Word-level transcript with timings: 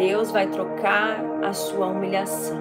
Deus 0.00 0.30
vai 0.30 0.46
trocar 0.46 1.22
a 1.42 1.52
sua 1.52 1.88
humilhação. 1.88 2.58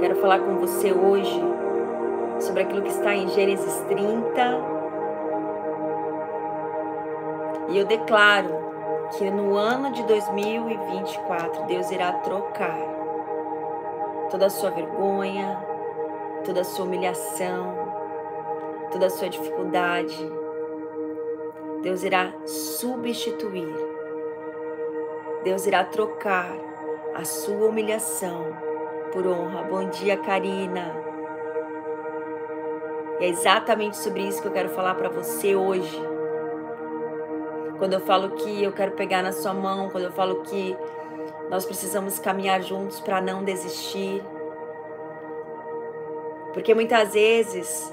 Quero 0.00 0.16
falar 0.16 0.40
com 0.40 0.56
você 0.56 0.92
hoje 0.92 1.40
sobre 2.40 2.64
aquilo 2.64 2.82
que 2.82 2.88
está 2.88 3.14
em 3.14 3.28
Gênesis 3.28 3.84
30. 3.86 4.10
E 7.68 7.78
eu 7.78 7.86
declaro 7.86 8.50
que 9.16 9.30
no 9.30 9.54
ano 9.54 9.92
de 9.92 10.02
2024 10.02 11.66
Deus 11.66 11.88
irá 11.92 12.14
trocar 12.14 12.80
toda 14.28 14.46
a 14.46 14.50
sua 14.50 14.70
vergonha, 14.70 15.56
toda 16.44 16.62
a 16.62 16.64
sua 16.64 16.84
humilhação, 16.84 17.76
toda 18.90 19.06
a 19.06 19.10
sua 19.10 19.28
dificuldade. 19.28 20.41
Deus 21.82 22.04
irá 22.04 22.32
substituir. 22.46 23.74
Deus 25.42 25.66
irá 25.66 25.82
trocar 25.82 26.56
a 27.12 27.24
sua 27.24 27.66
humilhação 27.66 28.56
por 29.12 29.26
honra. 29.26 29.64
Bom 29.64 29.88
dia, 29.90 30.16
Karina. 30.16 30.94
É 33.18 33.28
exatamente 33.28 33.96
sobre 33.96 34.22
isso 34.22 34.40
que 34.40 34.46
eu 34.46 34.52
quero 34.52 34.68
falar 34.68 34.94
para 34.94 35.08
você 35.08 35.56
hoje. 35.56 36.00
Quando 37.78 37.94
eu 37.94 38.00
falo 38.00 38.30
que 38.30 38.62
eu 38.62 38.72
quero 38.72 38.92
pegar 38.92 39.22
na 39.22 39.32
sua 39.32 39.52
mão, 39.52 39.90
quando 39.90 40.04
eu 40.04 40.12
falo 40.12 40.42
que 40.42 40.76
nós 41.50 41.64
precisamos 41.64 42.20
caminhar 42.20 42.62
juntos 42.62 43.00
para 43.00 43.20
não 43.20 43.42
desistir. 43.42 44.22
Porque 46.54 46.74
muitas 46.74 47.12
vezes 47.12 47.92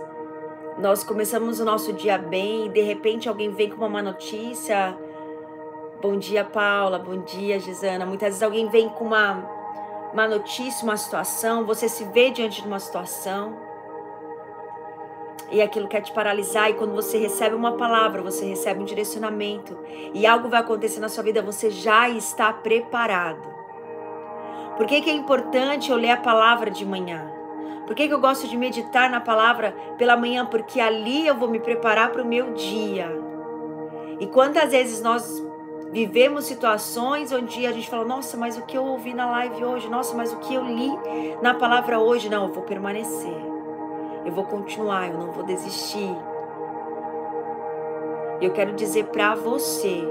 nós 0.79 1.03
começamos 1.03 1.59
o 1.59 1.65
nosso 1.65 1.91
dia 1.91 2.17
bem 2.17 2.67
e 2.67 2.69
de 2.69 2.81
repente 2.81 3.27
alguém 3.27 3.51
vem 3.51 3.69
com 3.69 3.75
uma 3.75 3.89
má 3.89 4.01
notícia. 4.01 4.97
Bom 6.01 6.17
dia, 6.17 6.45
Paula. 6.45 6.97
Bom 6.97 7.19
dia, 7.21 7.59
Gisana. 7.59 8.05
Muitas 8.05 8.29
vezes 8.29 8.43
alguém 8.43 8.69
vem 8.69 8.87
com 8.87 9.03
uma 9.03 9.43
má 10.13 10.25
notícia, 10.25 10.85
uma 10.85 10.95
situação, 10.95 11.65
você 11.65 11.89
se 11.89 12.05
vê 12.05 12.31
diante 12.31 12.61
de 12.61 12.67
uma 12.67 12.79
situação 12.79 13.57
e 15.51 15.61
aquilo 15.61 15.89
quer 15.89 16.01
te 16.01 16.13
paralisar. 16.13 16.69
E 16.69 16.75
quando 16.75 16.93
você 16.93 17.17
recebe 17.17 17.55
uma 17.55 17.73
palavra, 17.73 18.21
você 18.21 18.45
recebe 18.45 18.81
um 18.81 18.85
direcionamento 18.85 19.77
e 20.13 20.25
algo 20.25 20.47
vai 20.47 20.61
acontecer 20.61 21.01
na 21.01 21.09
sua 21.09 21.23
vida, 21.23 21.41
você 21.41 21.69
já 21.69 22.09
está 22.09 22.53
preparado. 22.53 23.59
Por 24.77 24.85
que, 24.85 25.01
que 25.01 25.09
é 25.09 25.13
importante 25.13 25.91
eu 25.91 25.97
ler 25.97 26.11
a 26.11 26.17
palavra 26.17 26.71
de 26.71 26.85
manhã? 26.85 27.38
Por 27.89 27.95
que, 27.95 28.07
que 28.07 28.13
eu 28.13 28.19
gosto 28.19 28.47
de 28.47 28.55
meditar 28.55 29.09
na 29.09 29.19
palavra 29.19 29.75
pela 29.97 30.15
manhã? 30.15 30.45
Porque 30.45 30.79
ali 30.79 31.25
eu 31.25 31.33
vou 31.33 31.49
me 31.49 31.59
preparar 31.59 32.11
para 32.11 32.21
o 32.21 32.25
meu 32.25 32.53
dia. 32.53 33.09
E 34.19 34.27
quantas 34.27 34.69
vezes 34.69 35.01
nós 35.01 35.43
vivemos 35.91 36.45
situações 36.45 37.31
onde 37.31 37.65
a 37.65 37.71
gente 37.71 37.89
fala: 37.89 38.05
Nossa, 38.05 38.37
mas 38.37 38.55
o 38.59 38.61
que 38.61 38.77
eu 38.77 38.85
ouvi 38.85 39.11
na 39.11 39.25
live 39.31 39.65
hoje? 39.65 39.89
Nossa, 39.89 40.15
mas 40.15 40.31
o 40.31 40.37
que 40.37 40.53
eu 40.53 40.63
li 40.65 40.91
na 41.41 41.55
palavra 41.55 41.97
hoje? 41.97 42.29
Não, 42.29 42.45
eu 42.45 42.53
vou 42.53 42.61
permanecer. 42.61 43.35
Eu 44.23 44.33
vou 44.33 44.43
continuar, 44.43 45.09
eu 45.09 45.17
não 45.17 45.31
vou 45.31 45.43
desistir. 45.43 46.15
Eu 48.39 48.51
quero 48.51 48.73
dizer 48.73 49.05
para 49.05 49.33
você. 49.33 50.07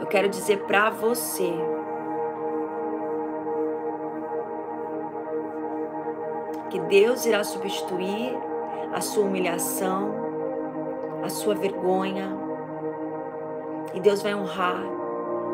Eu 0.00 0.06
quero 0.06 0.30
dizer 0.30 0.60
para 0.60 0.88
você 0.88 1.52
que 6.76 6.80
Deus 6.80 7.24
irá 7.24 7.42
substituir 7.42 8.36
a 8.92 9.00
sua 9.00 9.24
humilhação, 9.24 10.14
a 11.24 11.28
sua 11.30 11.54
vergonha, 11.54 12.36
e 13.94 14.00
Deus 14.00 14.20
vai 14.20 14.34
honrar 14.34 14.82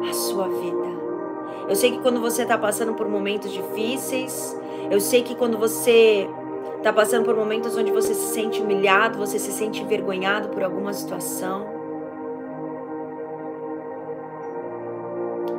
a 0.09 0.13
sua 0.13 0.49
vida. 0.49 1.03
Eu 1.69 1.77
sei 1.77 1.93
que 1.93 2.01
quando 2.01 2.21
você 2.21 2.43
está 2.43 2.59
passando 2.59 2.95
por 2.95 3.09
momentos 3.09 3.53
difíceis, 3.53 4.61
eu 4.91 5.01
sei 5.01 5.23
que 5.23 5.37
quando 5.37 5.57
você 5.57 6.29
está 6.79 6.93
passando 6.93 7.25
por 7.25 7.37
momentos 7.37 7.77
onde 7.77 7.93
você 7.93 8.15
se 8.15 8.35
sente 8.35 8.61
humilhado, 8.61 9.17
você 9.17 9.39
se 9.39 9.53
sente 9.53 9.81
envergonhado 9.81 10.49
por 10.49 10.65
alguma 10.65 10.93
situação, 10.93 11.67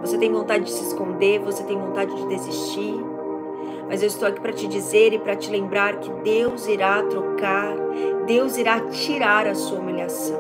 você 0.01 0.17
tem 0.17 0.29
vontade 0.29 0.65
de 0.65 0.71
se 0.71 0.83
esconder, 0.83 1.39
você 1.39 1.63
tem 1.63 1.79
vontade 1.79 2.13
de 2.13 2.27
desistir. 2.27 3.12
Mas 3.93 4.01
eu 4.01 4.07
estou 4.07 4.27
aqui 4.27 4.41
para 4.41 4.51
te 4.51 4.65
dizer 4.65 5.13
e 5.13 5.19
para 5.19 5.35
te 5.35 5.51
lembrar 5.51 5.97
que 5.97 6.09
Deus 6.23 6.67
irá 6.67 7.03
trocar, 7.03 7.75
Deus 8.25 8.57
irá 8.57 8.79
tirar 8.89 9.45
a 9.45 9.53
sua 9.53 9.77
humilhação. 9.77 10.35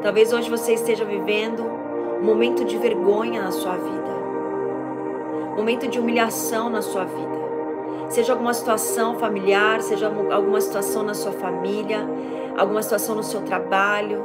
Talvez 0.00 0.32
hoje 0.32 0.48
você 0.48 0.72
esteja 0.72 1.04
vivendo 1.04 1.62
um 1.62 2.24
momento 2.24 2.64
de 2.64 2.78
vergonha 2.78 3.42
na 3.42 3.52
sua 3.52 3.76
vida, 3.76 4.14
um 5.52 5.56
momento 5.56 5.86
de 5.88 5.98
humilhação 5.98 6.70
na 6.70 6.80
sua 6.80 7.04
vida. 7.04 8.08
Seja 8.08 8.32
alguma 8.32 8.54
situação 8.54 9.18
familiar, 9.18 9.82
seja 9.82 10.06
alguma 10.06 10.60
situação 10.62 11.02
na 11.02 11.12
sua 11.12 11.32
família, 11.32 11.98
alguma 12.56 12.82
situação 12.82 13.14
no 13.14 13.22
seu 13.22 13.42
trabalho. 13.42 14.24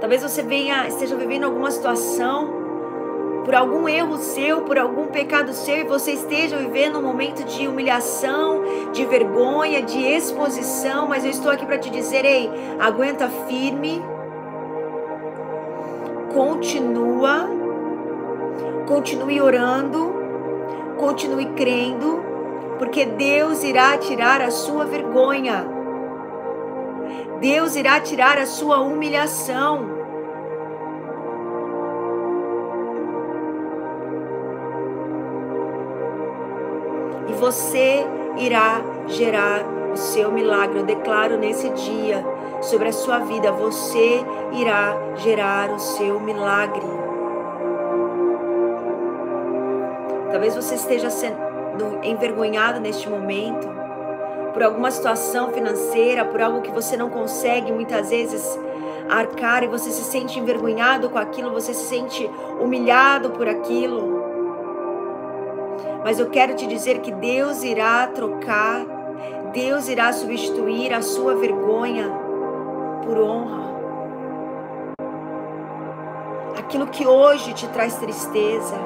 Talvez 0.00 0.22
você 0.22 0.40
venha, 0.40 0.86
esteja 0.86 1.16
vivendo 1.16 1.42
alguma 1.42 1.72
situação 1.72 2.59
por 3.44 3.54
algum 3.54 3.88
erro 3.88 4.18
seu, 4.18 4.62
por 4.62 4.78
algum 4.78 5.06
pecado 5.06 5.52
seu, 5.52 5.78
e 5.78 5.84
você 5.84 6.12
esteja 6.12 6.56
vivendo 6.56 6.98
um 6.98 7.02
momento 7.02 7.44
de 7.44 7.66
humilhação, 7.66 8.62
de 8.92 9.04
vergonha, 9.06 9.82
de 9.82 9.98
exposição, 9.98 11.08
mas 11.08 11.24
eu 11.24 11.30
estou 11.30 11.50
aqui 11.50 11.64
para 11.64 11.78
te 11.78 11.90
dizer: 11.90 12.24
ei, 12.24 12.50
aguenta 12.78 13.28
firme, 13.48 14.02
continua, 16.32 17.48
continue 18.86 19.40
orando, 19.40 20.14
continue 20.98 21.46
crendo, 21.46 22.22
porque 22.78 23.04
Deus 23.04 23.64
irá 23.64 23.96
tirar 23.98 24.40
a 24.40 24.50
sua 24.50 24.84
vergonha, 24.84 25.66
Deus 27.40 27.74
irá 27.74 28.00
tirar 28.00 28.38
a 28.38 28.46
sua 28.46 28.80
humilhação. 28.80 29.99
Você 37.30 38.06
irá 38.36 38.80
gerar 39.06 39.64
o 39.92 39.96
seu 39.96 40.30
milagre. 40.30 40.78
Eu 40.78 40.84
declaro 40.84 41.36
nesse 41.36 41.68
dia 41.70 42.24
sobre 42.60 42.88
a 42.88 42.92
sua 42.92 43.18
vida, 43.20 43.50
você 43.52 44.24
irá 44.52 44.96
gerar 45.16 45.70
o 45.70 45.78
seu 45.78 46.20
milagre. 46.20 46.86
Talvez 50.30 50.54
você 50.54 50.74
esteja 50.74 51.10
sendo 51.10 51.38
envergonhado 52.02 52.80
neste 52.80 53.08
momento 53.08 53.68
por 54.52 54.62
alguma 54.62 54.90
situação 54.90 55.50
financeira, 55.50 56.24
por 56.24 56.40
algo 56.40 56.60
que 56.60 56.70
você 56.70 56.96
não 56.96 57.08
consegue 57.08 57.72
muitas 57.72 58.10
vezes 58.10 58.58
arcar 59.08 59.64
e 59.64 59.66
você 59.66 59.90
se 59.90 60.04
sente 60.04 60.38
envergonhado 60.38 61.10
com 61.10 61.18
aquilo, 61.18 61.50
você 61.50 61.74
se 61.74 61.84
sente 61.84 62.28
humilhado 62.60 63.30
por 63.30 63.48
aquilo. 63.48 64.19
Mas 66.02 66.18
eu 66.18 66.30
quero 66.30 66.54
te 66.54 66.66
dizer 66.66 67.00
que 67.00 67.12
Deus 67.12 67.62
irá 67.62 68.06
trocar, 68.06 68.84
Deus 69.52 69.88
irá 69.88 70.12
substituir 70.12 70.92
a 70.92 71.02
sua 71.02 71.34
vergonha 71.34 72.10
por 73.04 73.18
honra. 73.18 73.70
Aquilo 76.58 76.86
que 76.86 77.06
hoje 77.06 77.52
te 77.52 77.66
traz 77.68 77.96
tristeza. 77.96 78.76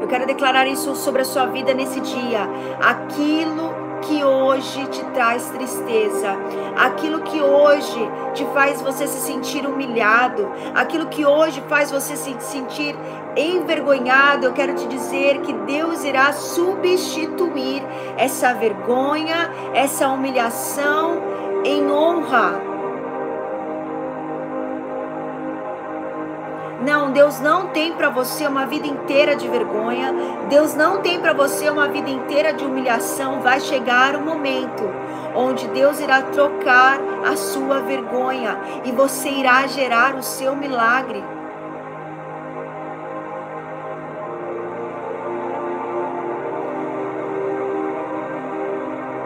Eu 0.00 0.06
quero 0.06 0.26
declarar 0.26 0.66
isso 0.66 0.94
sobre 0.94 1.22
a 1.22 1.24
sua 1.24 1.46
vida 1.46 1.74
nesse 1.74 2.00
dia. 2.00 2.48
Aquilo 2.80 3.87
que 4.02 4.24
hoje 4.24 4.86
te 4.86 5.04
traz 5.06 5.48
tristeza, 5.50 6.36
aquilo 6.76 7.20
que 7.22 7.40
hoje 7.40 8.10
te 8.34 8.44
faz 8.46 8.80
você 8.80 9.06
se 9.06 9.20
sentir 9.20 9.66
humilhado, 9.66 10.50
aquilo 10.74 11.06
que 11.06 11.24
hoje 11.24 11.62
faz 11.68 11.90
você 11.90 12.16
se 12.16 12.40
sentir 12.40 12.96
envergonhado, 13.36 14.46
eu 14.46 14.52
quero 14.52 14.74
te 14.74 14.86
dizer 14.86 15.40
que 15.42 15.52
Deus 15.52 16.04
irá 16.04 16.32
substituir 16.32 17.82
essa 18.16 18.52
vergonha, 18.54 19.50
essa 19.74 20.08
humilhação 20.08 21.22
em 21.64 21.90
honra. 21.90 22.67
Não, 26.80 27.10
Deus 27.10 27.40
não 27.40 27.68
tem 27.68 27.92
para 27.94 28.08
você 28.08 28.46
uma 28.46 28.64
vida 28.66 28.86
inteira 28.86 29.34
de 29.34 29.48
vergonha. 29.48 30.14
Deus 30.48 30.74
não 30.74 31.00
tem 31.00 31.20
para 31.20 31.32
você 31.32 31.68
uma 31.68 31.88
vida 31.88 32.08
inteira 32.08 32.52
de 32.52 32.64
humilhação. 32.64 33.40
Vai 33.40 33.60
chegar 33.60 34.14
o 34.14 34.18
um 34.18 34.24
momento 34.24 34.84
onde 35.34 35.66
Deus 35.68 35.98
irá 36.00 36.22
trocar 36.22 36.98
a 37.26 37.36
sua 37.36 37.80
vergonha 37.80 38.58
e 38.84 38.92
você 38.92 39.28
irá 39.28 39.66
gerar 39.66 40.14
o 40.14 40.22
seu 40.22 40.54
milagre. 40.54 41.24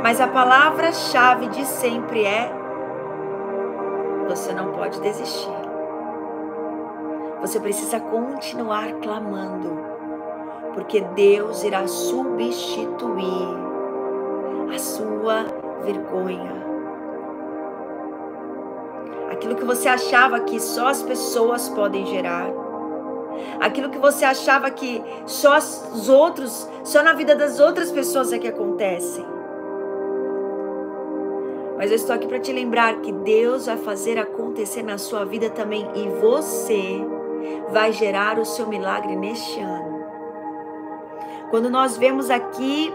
Mas 0.03 0.21
a 0.21 0.27
palavra-chave 0.27 1.49
de 1.49 1.65
sempre 1.65 2.25
é: 2.25 2.51
você 4.29 4.53
não 4.53 4.73
pode 4.73 5.01
desistir. 5.01 5.62
Você 7.43 7.59
precisa 7.59 7.99
continuar 7.99 8.93
clamando, 9.03 9.77
porque 10.75 11.01
Deus 11.01 11.65
irá 11.65 11.89
substituir 11.89 13.49
a 14.73 14.79
sua 14.79 15.47
vergonha. 15.83 16.63
Aquilo 19.29 19.57
que 19.57 19.65
você 19.65 19.89
achava 19.89 20.39
que 20.39 20.61
só 20.61 20.87
as 20.87 21.03
pessoas 21.03 21.69
podem 21.69 22.07
gerar, 22.07 22.47
aquilo 23.61 23.91
que 23.91 23.99
você 23.99 24.25
achava 24.25 24.71
que 24.71 25.03
só 25.27 25.59
os 25.59 26.09
outros, 26.09 26.69
só 26.85 27.03
na 27.03 27.13
vida 27.13 27.35
das 27.35 27.59
outras 27.59 27.91
pessoas 27.91 28.33
é 28.33 28.39
que 28.39 28.47
acontece. 28.47 29.21
Mas 31.77 31.91
eu 31.91 31.97
estou 31.97 32.15
aqui 32.15 32.29
para 32.29 32.39
te 32.39 32.53
lembrar 32.53 33.01
que 33.01 33.11
Deus 33.11 33.67
vai 33.67 33.77
fazer 33.79 34.17
acontecer 34.17 34.85
na 34.85 34.97
sua 34.97 35.25
vida 35.25 35.51
também 35.51 35.85
e 35.97 36.09
você 36.21 37.05
vai 37.71 37.93
gerar 37.93 38.39
o 38.39 38.45
seu 38.45 38.67
milagre 38.67 39.17
neste 39.17 39.61
ano. 39.61 40.03
Quando 41.51 41.69
nós 41.69 41.97
vemos 41.97 42.31
aqui, 42.31 42.93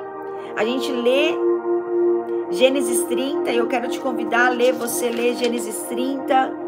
a 0.55 0.63
gente 0.63 0.91
lê 0.91 1.35
Gênesis 2.49 3.03
30, 3.03 3.51
eu 3.51 3.67
quero 3.67 3.89
te 3.89 3.99
convidar 3.99 4.47
a 4.47 4.49
ler, 4.49 4.73
você 4.73 5.09
ler 5.09 5.35
Gênesis 5.35 5.83
30. 5.83 6.65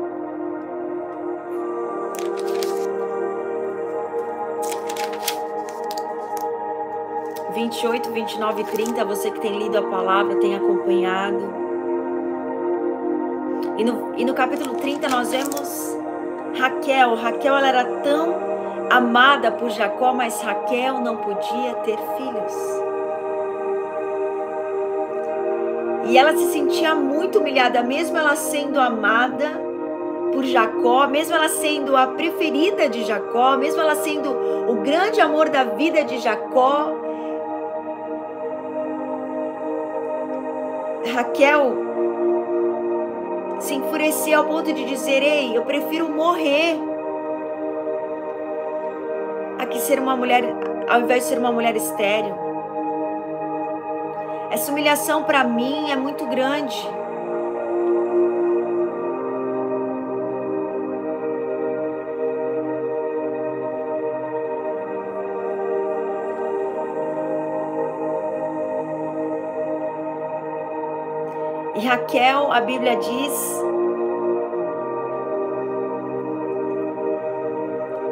Vinte 7.54 7.82
e 7.82 7.88
oito, 7.88 8.12
vinte 8.12 8.34
e 8.34 8.40
nove, 8.40 8.64
trinta, 8.66 9.04
você 9.04 9.32
que 9.32 9.40
tem 9.40 9.58
lido 9.58 9.78
a 9.78 9.82
palavra, 9.82 10.36
tem 10.36 10.56
acompanhado. 10.56 11.60
E 13.78 13.84
no, 13.84 14.14
e 14.18 14.26
no 14.26 14.34
capítulo 14.34 14.76
30 14.76 15.08
nós 15.10 15.32
vemos 15.32 15.98
Raquel. 16.60 17.16
Raquel 17.16 17.56
ela 17.58 17.68
era 17.68 17.86
tão 18.02 18.36
amada 18.90 19.52
por 19.52 19.70
Jacó, 19.70 20.14
mas 20.14 20.42
Raquel 20.42 21.00
não 21.00 21.16
podia 21.16 21.74
ter 21.86 21.98
filhos. 22.18 22.80
E 26.06 26.18
ela 26.18 26.36
se 26.36 26.52
sentia 26.52 26.96
muito 26.96 27.40
humilhada, 27.40 27.84
mesmo 27.84 28.18
ela 28.18 28.36
sendo 28.36 28.80
amada 28.80 29.48
por 30.34 30.44
Jacó, 30.44 31.08
mesmo 31.08 31.36
ela 31.36 31.48
sendo 31.50 31.96
a 31.96 32.08
preferida 32.08 32.90
de 32.90 33.04
Jacó, 33.04 33.58
mesmo 33.58 33.82
ela 33.82 33.96
sendo 33.96 34.30
o 34.68 34.76
grande 34.76 35.22
amor 35.22 35.50
da 35.50 35.64
vida 35.64 36.04
de 36.04 36.18
Jacó. 36.18 36.92
Raquel 41.14 41.89
se 43.60 43.74
enfurecer 43.74 44.38
ao 44.38 44.46
ponto 44.46 44.72
de 44.74 44.86
dizer: 44.86 45.22
Ei, 45.22 45.56
eu 45.56 45.64
prefiro 45.64 46.10
morrer 46.10 46.80
a 49.60 49.66
que 49.66 49.80
ser 49.80 50.00
uma 50.00 50.16
mulher, 50.16 50.44
ao 50.88 51.02
invés 51.02 51.24
de 51.24 51.30
ser 51.30 51.40
uma 51.40 51.52
mulher 51.52 51.76
estéril. 51.76 52.36
Essa 54.50 54.72
humilhação 54.72 55.24
para 55.24 55.44
mim 55.44 55.92
é 55.92 55.96
muito 55.96 56.26
grande. 56.26 56.99
E 71.80 71.82
Raquel, 71.82 72.52
a 72.52 72.60
Bíblia 72.60 72.98
diz 72.98 73.64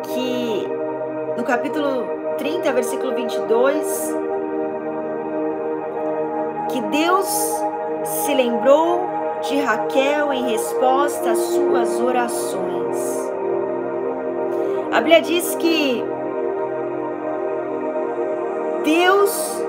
que 0.03 0.67
no 1.35 1.43
capítulo 1.43 2.07
30, 2.37 2.71
versículo 2.71 3.13
22, 3.13 4.15
que 6.69 6.79
Deus 6.79 7.27
se 8.05 8.33
lembrou 8.33 9.01
de 9.41 9.59
Raquel 9.59 10.31
em 10.31 10.51
resposta 10.51 11.31
às 11.31 11.37
suas 11.37 11.99
orações. 11.99 13.31
A 14.93 15.01
Bíblia 15.01 15.21
diz 15.21 15.55
que 15.55 16.05
Deus 18.85 19.61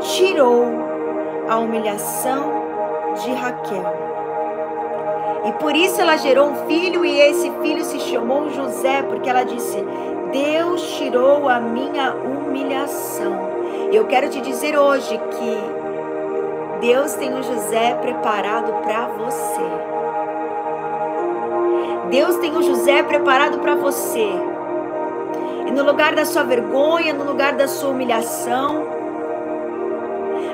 tirou 0.00 0.64
a 1.48 1.58
humilhação 1.58 2.59
de 3.22 3.32
Raquel. 3.32 4.10
E 5.46 5.52
por 5.52 5.74
isso 5.74 6.00
ela 6.00 6.16
gerou 6.16 6.48
um 6.48 6.66
filho, 6.66 7.04
e 7.04 7.18
esse 7.18 7.50
filho 7.62 7.84
se 7.84 7.98
chamou 8.00 8.50
José, 8.50 9.02
porque 9.02 9.28
ela 9.28 9.42
disse: 9.42 9.84
Deus 10.32 10.96
tirou 10.96 11.48
a 11.48 11.58
minha 11.58 12.12
humilhação. 12.14 13.50
Eu 13.92 14.06
quero 14.06 14.28
te 14.28 14.40
dizer 14.40 14.78
hoje 14.78 15.18
que 15.18 16.86
Deus 16.86 17.14
tem 17.14 17.34
um 17.34 17.42
José 17.42 17.94
preparado 17.94 18.72
para 18.82 19.06
você. 19.08 19.62
Deus 22.10 22.36
tem 22.36 22.56
um 22.56 22.62
José 22.62 23.02
preparado 23.02 23.58
para 23.58 23.74
você. 23.74 24.28
E 25.66 25.70
no 25.70 25.84
lugar 25.84 26.14
da 26.14 26.24
sua 26.24 26.42
vergonha, 26.42 27.14
no 27.14 27.24
lugar 27.24 27.54
da 27.54 27.68
sua 27.68 27.90
humilhação, 27.90 28.99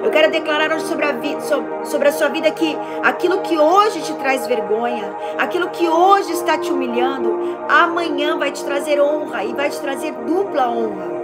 eu 0.07 0.13
quero 0.13 0.31
declarar 0.31 0.73
hoje 0.73 0.87
sobre 0.87 1.05
a, 1.05 1.85
sobre 1.85 2.09
a 2.09 2.13
sua 2.13 2.29
vida 2.29 2.49
que 2.53 2.79
aquilo 3.03 3.41
que 3.41 3.59
hoje 3.59 4.01
te 4.03 4.13
traz 4.15 4.47
vergonha, 4.47 5.13
aquilo 5.37 5.69
que 5.71 5.89
hoje 5.89 6.31
está 6.31 6.57
te 6.57 6.71
humilhando, 6.71 7.59
amanhã 7.69 8.39
vai 8.39 8.53
te 8.53 8.65
trazer 8.65 9.01
honra 9.01 9.45
e 9.45 9.53
vai 9.53 9.69
te 9.69 9.81
trazer 9.81 10.13
dupla 10.13 10.71
honra. 10.71 11.17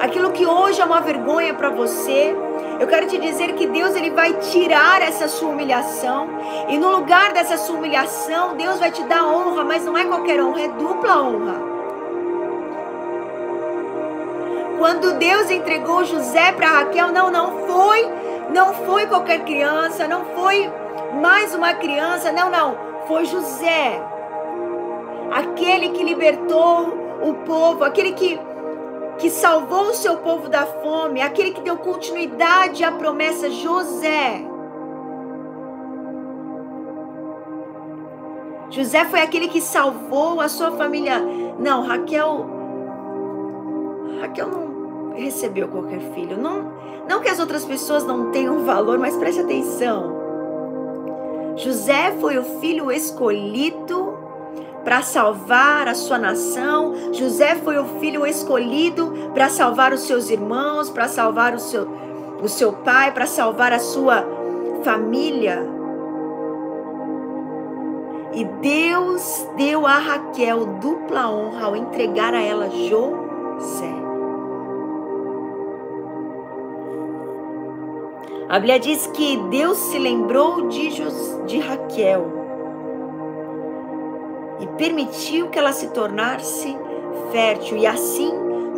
Aquilo 0.00 0.30
que 0.30 0.46
hoje 0.46 0.80
é 0.80 0.84
uma 0.84 1.00
vergonha 1.00 1.52
para 1.52 1.70
você, 1.70 2.36
eu 2.78 2.86
quero 2.86 3.08
te 3.08 3.18
dizer 3.18 3.54
que 3.54 3.66
Deus 3.66 3.96
ele 3.96 4.10
vai 4.10 4.34
tirar 4.34 5.02
essa 5.02 5.26
sua 5.26 5.48
humilhação 5.48 6.28
e 6.68 6.78
no 6.78 6.90
lugar 6.90 7.32
dessa 7.32 7.56
sua 7.56 7.76
humilhação, 7.76 8.56
Deus 8.56 8.78
vai 8.78 8.92
te 8.92 9.02
dar 9.02 9.26
honra, 9.26 9.64
mas 9.64 9.84
não 9.84 9.98
é 9.98 10.04
qualquer 10.04 10.40
honra, 10.40 10.60
é 10.60 10.68
dupla 10.68 11.20
honra. 11.20 11.73
Quando 14.84 15.14
Deus 15.14 15.50
entregou 15.50 16.04
José 16.04 16.52
para 16.52 16.68
Raquel, 16.68 17.10
não, 17.10 17.30
não 17.30 17.66
foi, 17.66 18.06
não 18.52 18.74
foi 18.74 19.06
qualquer 19.06 19.42
criança, 19.42 20.06
não 20.06 20.26
foi 20.26 20.70
mais 21.22 21.54
uma 21.54 21.72
criança, 21.72 22.30
não, 22.30 22.50
não, 22.50 22.76
foi 23.08 23.24
José. 23.24 23.98
Aquele 25.32 25.88
que 25.88 26.04
libertou 26.04 26.98
o 27.22 27.32
povo, 27.46 27.82
aquele 27.82 28.12
que 28.12 28.38
que 29.16 29.30
salvou 29.30 29.84
o 29.84 29.94
seu 29.94 30.18
povo 30.18 30.50
da 30.50 30.66
fome, 30.66 31.22
aquele 31.22 31.52
que 31.52 31.62
deu 31.62 31.78
continuidade 31.78 32.84
à 32.84 32.92
promessa 32.92 33.48
José. 33.48 34.44
José 38.68 39.06
foi 39.06 39.22
aquele 39.22 39.48
que 39.48 39.62
salvou 39.62 40.42
a 40.42 40.48
sua 40.50 40.72
família. 40.72 41.22
Não, 41.58 41.86
Raquel 41.86 42.50
Raquel 44.20 44.48
não 44.48 44.73
recebeu 45.14 45.68
qualquer 45.68 46.00
filho. 46.14 46.36
Não, 46.36 46.72
não 47.08 47.20
que 47.20 47.28
as 47.28 47.38
outras 47.38 47.64
pessoas 47.64 48.04
não 48.04 48.30
tenham 48.30 48.64
valor, 48.64 48.98
mas 48.98 49.16
preste 49.16 49.40
atenção. 49.40 50.22
José 51.56 52.16
foi 52.20 52.36
o 52.36 52.44
filho 52.60 52.90
escolhido 52.90 54.18
para 54.84 55.02
salvar 55.02 55.88
a 55.88 55.94
sua 55.94 56.18
nação. 56.18 57.12
José 57.12 57.54
foi 57.56 57.78
o 57.78 57.84
filho 58.00 58.26
escolhido 58.26 59.30
para 59.32 59.48
salvar 59.48 59.92
os 59.92 60.00
seus 60.00 60.28
irmãos, 60.30 60.90
para 60.90 61.08
salvar 61.08 61.54
o 61.54 61.58
seu, 61.58 61.88
o 62.42 62.48
seu 62.48 62.72
pai, 62.72 63.12
para 63.12 63.26
salvar 63.26 63.72
a 63.72 63.78
sua 63.78 64.26
família. 64.82 65.66
E 68.34 68.44
Deus 68.44 69.46
deu 69.56 69.86
a 69.86 69.96
Raquel 69.96 70.66
dupla 70.80 71.30
honra 71.30 71.66
ao 71.66 71.76
entregar 71.76 72.34
a 72.34 72.42
ela 72.42 72.68
José. 72.68 74.03
A 78.48 78.58
Bíblia 78.58 78.78
diz 78.78 79.06
que 79.06 79.38
Deus 79.48 79.78
se 79.78 79.98
lembrou 79.98 80.68
de, 80.68 80.90
de 81.46 81.58
Raquel 81.58 82.26
e 84.60 84.66
permitiu 84.78 85.48
que 85.48 85.58
ela 85.58 85.72
se 85.72 85.88
tornasse 85.88 86.76
fértil. 87.32 87.78
E 87.78 87.86
assim 87.86 88.30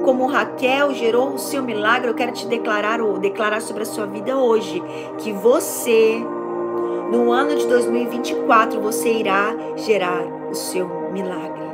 como 0.05 0.27
Raquel 0.27 0.95
gerou 0.95 1.31
o 1.31 1.39
seu 1.39 1.65
milagre, 1.65 2.09
eu 2.09 2.15
quero 2.15 2.31
te 2.31 2.47
declarar 2.47 3.01
ou 3.01 3.19
declarar 3.19 3.61
sobre 3.61 3.83
a 3.83 3.87
sua 3.87 4.07
vida 4.07 4.37
hoje 4.37 4.81
que 5.19 5.33
você, 5.33 6.25
no 7.11 7.33
ano 7.33 7.57
de 7.57 7.67
2024, 7.67 8.81
você 8.81 9.13
irá 9.13 9.53
gerar 9.75 10.23
o 10.49 10.55
seu 10.55 11.11
milagre. 11.13 11.67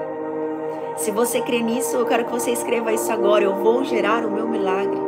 Se 0.96 1.10
você 1.10 1.42
crê 1.42 1.60
nisso, 1.60 1.96
eu 1.96 2.06
quero 2.06 2.24
que 2.24 2.32
você 2.32 2.52
escreva 2.52 2.92
isso 2.92 3.12
agora. 3.12 3.44
Eu 3.44 3.56
vou 3.56 3.84
gerar 3.84 4.24
o 4.24 4.30
meu 4.30 4.48
milagre. 4.48 5.00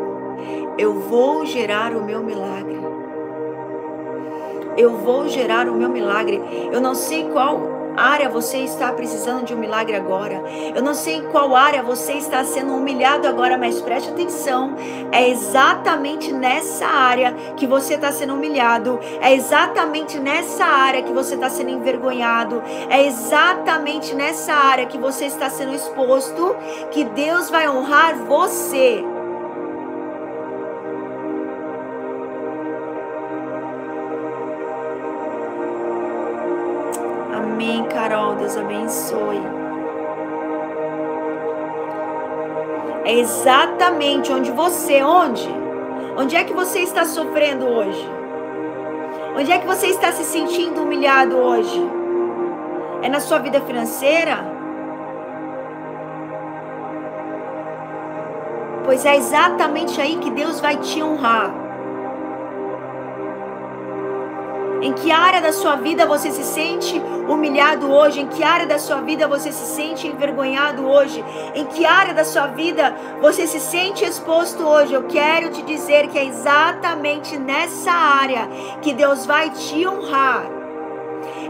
Eu 0.77 0.95
vou 0.95 1.47
gerar 1.47 1.95
o 1.95 2.05
meu 2.05 2.23
milagre. 2.23 2.74
Eu 4.77 4.97
vou 4.99 5.29
gerar 5.29 5.69
o 5.69 5.75
meu 5.75 5.89
milagre. 5.89 6.43
Eu 6.73 6.81
não 6.81 6.95
sei 6.95 7.29
qual 7.29 7.75
área 7.97 8.29
você 8.29 8.59
está 8.59 8.93
precisando 8.93 9.45
de 9.45 9.55
um 9.55 9.59
milagre 9.59 9.95
agora. 9.95 10.43
Eu 10.75 10.83
não 10.83 10.95
sei 10.95 11.17
em 11.17 11.25
qual 11.31 11.55
área 11.55 11.83
você 11.83 12.15
está 12.15 12.45
sendo 12.45 12.75
humilhado 12.75 13.27
agora, 13.29 13.57
mas 13.57 13.81
preste 13.81 14.11
atenção. 14.11 14.75
É 15.13 15.29
exatamente 15.29 16.33
nessa 16.33 16.87
área 16.87 17.33
que 17.57 17.67
você 17.67 17.95
está 17.95 18.11
sendo 18.11 18.35
humilhado. 18.35 18.99
É 19.21 19.33
exatamente 19.33 20.19
nessa 20.19 20.65
área 20.65 21.03
que 21.03 21.13
você 21.13 21.35
está 21.35 21.49
sendo 21.49 21.71
envergonhado. 21.71 22.63
É 22.89 23.07
exatamente 23.07 24.15
nessa 24.15 24.53
área 24.53 24.87
que 24.87 24.99
você 24.99 25.27
está 25.27 25.49
sendo 25.49 25.75
exposto 25.75 26.57
que 26.91 27.05
Deus 27.05 27.49
vai 27.49 27.69
honrar 27.69 28.17
você. 28.17 29.14
Deus 38.45 38.59
abençoe. 38.59 39.41
É 43.07 43.19
exatamente 43.19 44.31
onde 44.31 44.51
você, 44.51 45.03
onde? 45.03 45.49
Onde 46.19 46.37
é 46.37 46.45
que 46.45 46.53
você 46.53 46.81
está 46.81 47.07
sofrendo 47.07 47.67
hoje? 47.67 48.07
Onde 49.35 49.51
é 49.51 49.59
que 49.59 49.67
você 49.67 49.87
está 49.87 50.13
se 50.13 50.25
sentindo 50.25 50.83
humilhado 50.83 51.39
hoje? 51.39 51.91
É 53.01 53.09
na 53.09 53.19
sua 53.19 53.39
vida 53.39 53.63
financeira? 53.63 54.37
Pois 58.85 59.07
é 59.07 59.17
exatamente 59.17 59.99
aí 60.03 60.17
que 60.17 60.31
Deus 60.31 60.61
vai 60.61 60.77
te 60.77 61.03
honrar. 61.03 61.64
Em 64.85 64.93
que 64.93 65.11
área 65.11 65.41
da 65.41 65.51
sua 65.51 65.77
vida 65.77 66.05
você 66.05 66.31
se 66.31 66.45
sente 66.45 67.01
humilhado 67.27 67.91
hoje? 67.91 68.21
Em 68.21 68.27
que 68.27 68.45
área 68.45 68.67
da 68.67 68.79
sua 68.79 69.01
vida 69.01 69.27
você 69.27 69.51
se 69.51 69.65
sente 69.75 70.07
envergonhado 70.07 70.87
hoje? 70.87 71.25
Em 71.55 71.65
que 71.65 71.87
área 71.87 72.13
da 72.13 72.23
sua 72.23 72.49
vida 72.49 72.95
você 73.19 73.47
se 73.47 73.61
sente 73.61 74.05
exposto 74.05 74.63
hoje? 74.63 74.93
Eu 74.93 75.05
quero 75.05 75.49
te 75.49 75.63
dizer 75.63 76.09
que 76.09 76.19
é 76.19 76.27
exatamente 76.27 77.39
nessa 77.39 77.93
área 77.93 78.47
que 78.83 78.93
Deus 78.93 79.25
vai 79.25 79.49
te 79.49 79.87
honrar. 79.87 80.54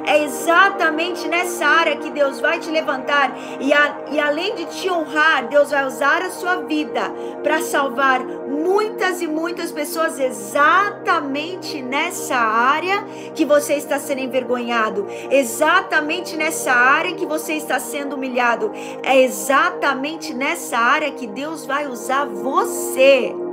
É 0.07 0.23
exatamente 0.23 1.27
nessa 1.29 1.67
área 1.67 1.97
que 1.97 2.11
Deus 2.11 2.41
vai 2.41 2.59
te 2.59 2.71
levantar 2.71 3.35
e, 3.61 3.73
a, 3.73 3.97
e 4.11 4.21
além 4.21 4.55
de 4.55 4.67
te 4.67 4.91
honrar, 4.91 5.49
Deus 5.49 5.71
vai 5.71 5.87
usar 5.87 6.23
a 6.23 6.31
sua 6.31 6.57
vida 6.57 7.11
para 7.43 7.61
salvar 7.63 8.23
muitas 8.25 9.23
e 9.23 9.27
muitas 9.27 9.73
pessoas 9.73 10.19
exatamente 10.21 11.81
nessa 11.83 12.37
área 12.37 13.03
que 13.35 13.45
você 13.45 13.75
está 13.75 13.99
sendo 13.99 14.21
envergonhado, 14.21 15.07
exatamente 15.31 16.37
nessa 16.37 16.73
área 16.73 17.15
que 17.15 17.27
você 17.27 17.55
está 17.55 17.79
sendo 17.79 18.15
humilhado. 18.15 18.73
É 19.03 19.21
exatamente 19.21 20.35
nessa 20.35 20.79
área 20.79 21.11
que 21.13 21.27
Deus 21.27 21.65
vai 21.65 21.87
usar 21.87 22.27
você. 22.27 23.44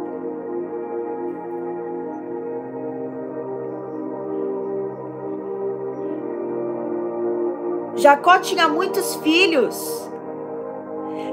Jacó 8.02 8.40
tinha 8.40 8.68
muitos 8.68 9.14
filhos. 9.18 10.10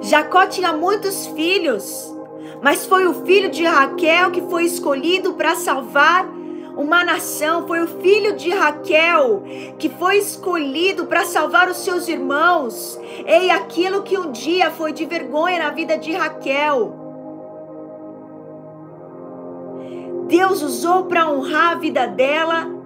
Jacó 0.03 0.47
tinha 0.47 0.71
muitos 0.71 1.27
filhos, 1.29 2.15
mas 2.63 2.85
foi 2.85 3.07
o 3.07 3.25
filho 3.25 3.51
de 3.51 3.65
Raquel 3.65 4.31
que 4.31 4.43
foi 4.43 4.65
escolhido 4.65 5.33
para 5.33 5.55
salvar 5.55 6.29
uma 6.77 7.03
nação. 7.03 7.67
Foi 7.67 7.81
o 7.81 7.87
filho 7.87 8.37
de 8.37 8.51
Raquel 8.51 9.43
que 9.79 9.89
foi 9.89 10.19
escolhido 10.19 11.07
para 11.07 11.25
salvar 11.25 11.71
os 11.71 11.79
seus 11.79 12.07
irmãos. 12.07 13.01
Ei, 13.25 13.51
aquilo 13.51 14.03
que 14.03 14.19
um 14.19 14.31
dia 14.31 14.71
foi 14.71 14.93
de 14.93 15.07
vergonha 15.07 15.61
na 15.61 15.71
vida 15.71 15.97
de 15.97 16.13
Raquel. 16.13 16.95
Deus 20.27 20.61
usou 20.61 21.07
para 21.07 21.31
honrar 21.31 21.73
a 21.73 21.75
vida 21.77 22.07
dela 22.07 22.78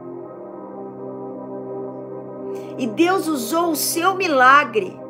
e 2.79 2.87
Deus 2.87 3.27
usou 3.27 3.71
o 3.71 3.77
seu 3.77 4.15
milagre 4.15 5.01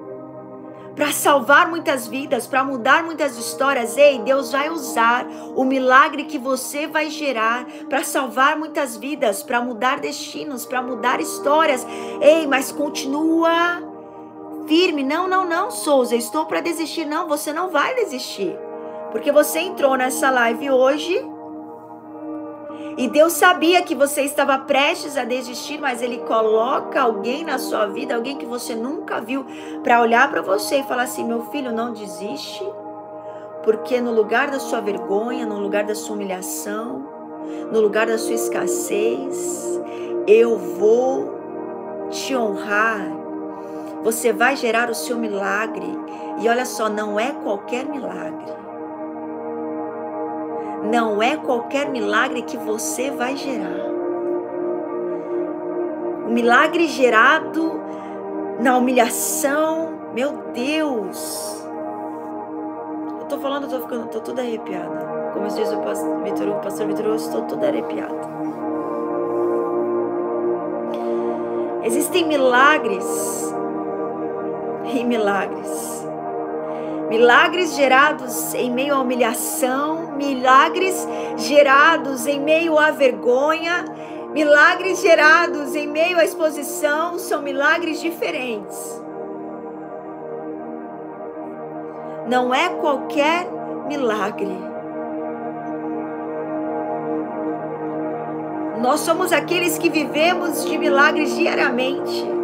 para 0.94 1.10
salvar 1.10 1.68
muitas 1.68 2.06
vidas, 2.06 2.46
para 2.46 2.62
mudar 2.62 3.02
muitas 3.02 3.36
histórias. 3.38 3.96
Ei, 3.96 4.18
Deus 4.18 4.52
vai 4.52 4.68
usar 4.68 5.26
o 5.56 5.64
milagre 5.64 6.24
que 6.24 6.38
você 6.38 6.86
vai 6.86 7.10
gerar 7.10 7.64
para 7.88 8.04
salvar 8.04 8.58
muitas 8.58 8.96
vidas, 8.96 9.42
para 9.42 9.60
mudar 9.60 10.00
destinos, 10.00 10.66
para 10.66 10.82
mudar 10.82 11.20
histórias. 11.20 11.86
Ei, 12.20 12.46
mas 12.46 12.70
continua 12.70 13.82
firme. 14.66 15.02
Não, 15.02 15.26
não, 15.26 15.46
não, 15.46 15.70
Souza, 15.70 16.14
estou 16.14 16.46
para 16.46 16.60
desistir. 16.60 17.06
Não, 17.06 17.26
você 17.26 17.52
não 17.52 17.70
vai 17.70 17.94
desistir. 17.94 18.54
Porque 19.10 19.32
você 19.32 19.60
entrou 19.60 19.96
nessa 19.96 20.30
live 20.30 20.70
hoje 20.70 21.31
e 22.96 23.08
Deus 23.08 23.32
sabia 23.32 23.82
que 23.82 23.94
você 23.94 24.22
estava 24.22 24.58
prestes 24.58 25.16
a 25.16 25.24
desistir, 25.24 25.78
mas 25.78 26.02
Ele 26.02 26.18
coloca 26.18 27.00
alguém 27.00 27.44
na 27.44 27.58
sua 27.58 27.86
vida, 27.86 28.14
alguém 28.14 28.36
que 28.36 28.46
você 28.46 28.74
nunca 28.74 29.20
viu, 29.20 29.46
para 29.82 30.00
olhar 30.00 30.30
para 30.30 30.42
você 30.42 30.80
e 30.80 30.82
falar 30.82 31.04
assim: 31.04 31.24
meu 31.24 31.46
filho, 31.46 31.72
não 31.72 31.92
desiste, 31.92 32.64
porque 33.62 34.00
no 34.00 34.12
lugar 34.12 34.50
da 34.50 34.60
sua 34.60 34.80
vergonha, 34.80 35.46
no 35.46 35.58
lugar 35.58 35.84
da 35.84 35.94
sua 35.94 36.14
humilhação, 36.16 37.08
no 37.72 37.80
lugar 37.80 38.06
da 38.06 38.18
sua 38.18 38.34
escassez, 38.34 39.80
eu 40.26 40.56
vou 40.58 42.08
te 42.10 42.36
honrar. 42.36 43.00
Você 44.02 44.32
vai 44.32 44.56
gerar 44.56 44.90
o 44.90 44.94
seu 44.94 45.16
milagre. 45.16 45.86
E 46.40 46.48
olha 46.48 46.64
só, 46.64 46.88
não 46.88 47.18
é 47.18 47.30
qualquer 47.30 47.84
milagre. 47.84 48.61
Não 50.82 51.22
é 51.22 51.36
qualquer 51.36 51.88
milagre 51.88 52.42
que 52.42 52.56
você 52.56 53.10
vai 53.10 53.36
gerar. 53.36 53.90
O 56.26 56.30
milagre 56.30 56.88
gerado 56.88 57.80
na 58.60 58.76
humilhação, 58.76 59.92
meu 60.14 60.32
Deus. 60.52 61.66
Eu 63.20 63.26
tô 63.26 63.38
falando, 63.38 63.64
eu 63.64 63.70
tô 63.70 63.80
ficando, 63.80 64.08
tô 64.08 64.20
toda 64.20 64.42
arrepiada. 64.42 65.12
Como 65.32 65.48
diz 65.48 65.72
o 65.72 65.78
pastor 65.78 66.22
Vitor, 66.22 66.48
o 66.48 66.60
pastor 66.60 66.86
Vitor, 66.86 67.06
eu 67.06 67.14
estou 67.16 67.42
toda 67.42 67.68
arrepiada. 67.68 68.32
Existem 71.84 72.26
milagres 72.26 73.52
e 74.94 75.04
milagres. 75.04 76.11
Milagres 77.08 77.74
gerados 77.74 78.54
em 78.54 78.70
meio 78.70 78.94
à 78.94 79.00
humilhação, 79.00 80.12
milagres 80.16 81.06
gerados 81.36 82.26
em 82.26 82.40
meio 82.40 82.78
à 82.78 82.90
vergonha, 82.90 83.84
milagres 84.32 85.00
gerados 85.00 85.74
em 85.74 85.86
meio 85.86 86.18
à 86.18 86.24
exposição, 86.24 87.18
são 87.18 87.42
milagres 87.42 88.00
diferentes. 88.00 89.02
Não 92.28 92.54
é 92.54 92.70
qualquer 92.70 93.46
milagre. 93.86 94.72
Nós 98.80 99.00
somos 99.00 99.32
aqueles 99.32 99.78
que 99.78 99.88
vivemos 99.88 100.64
de 100.64 100.76
milagres 100.76 101.36
diariamente. 101.36 102.41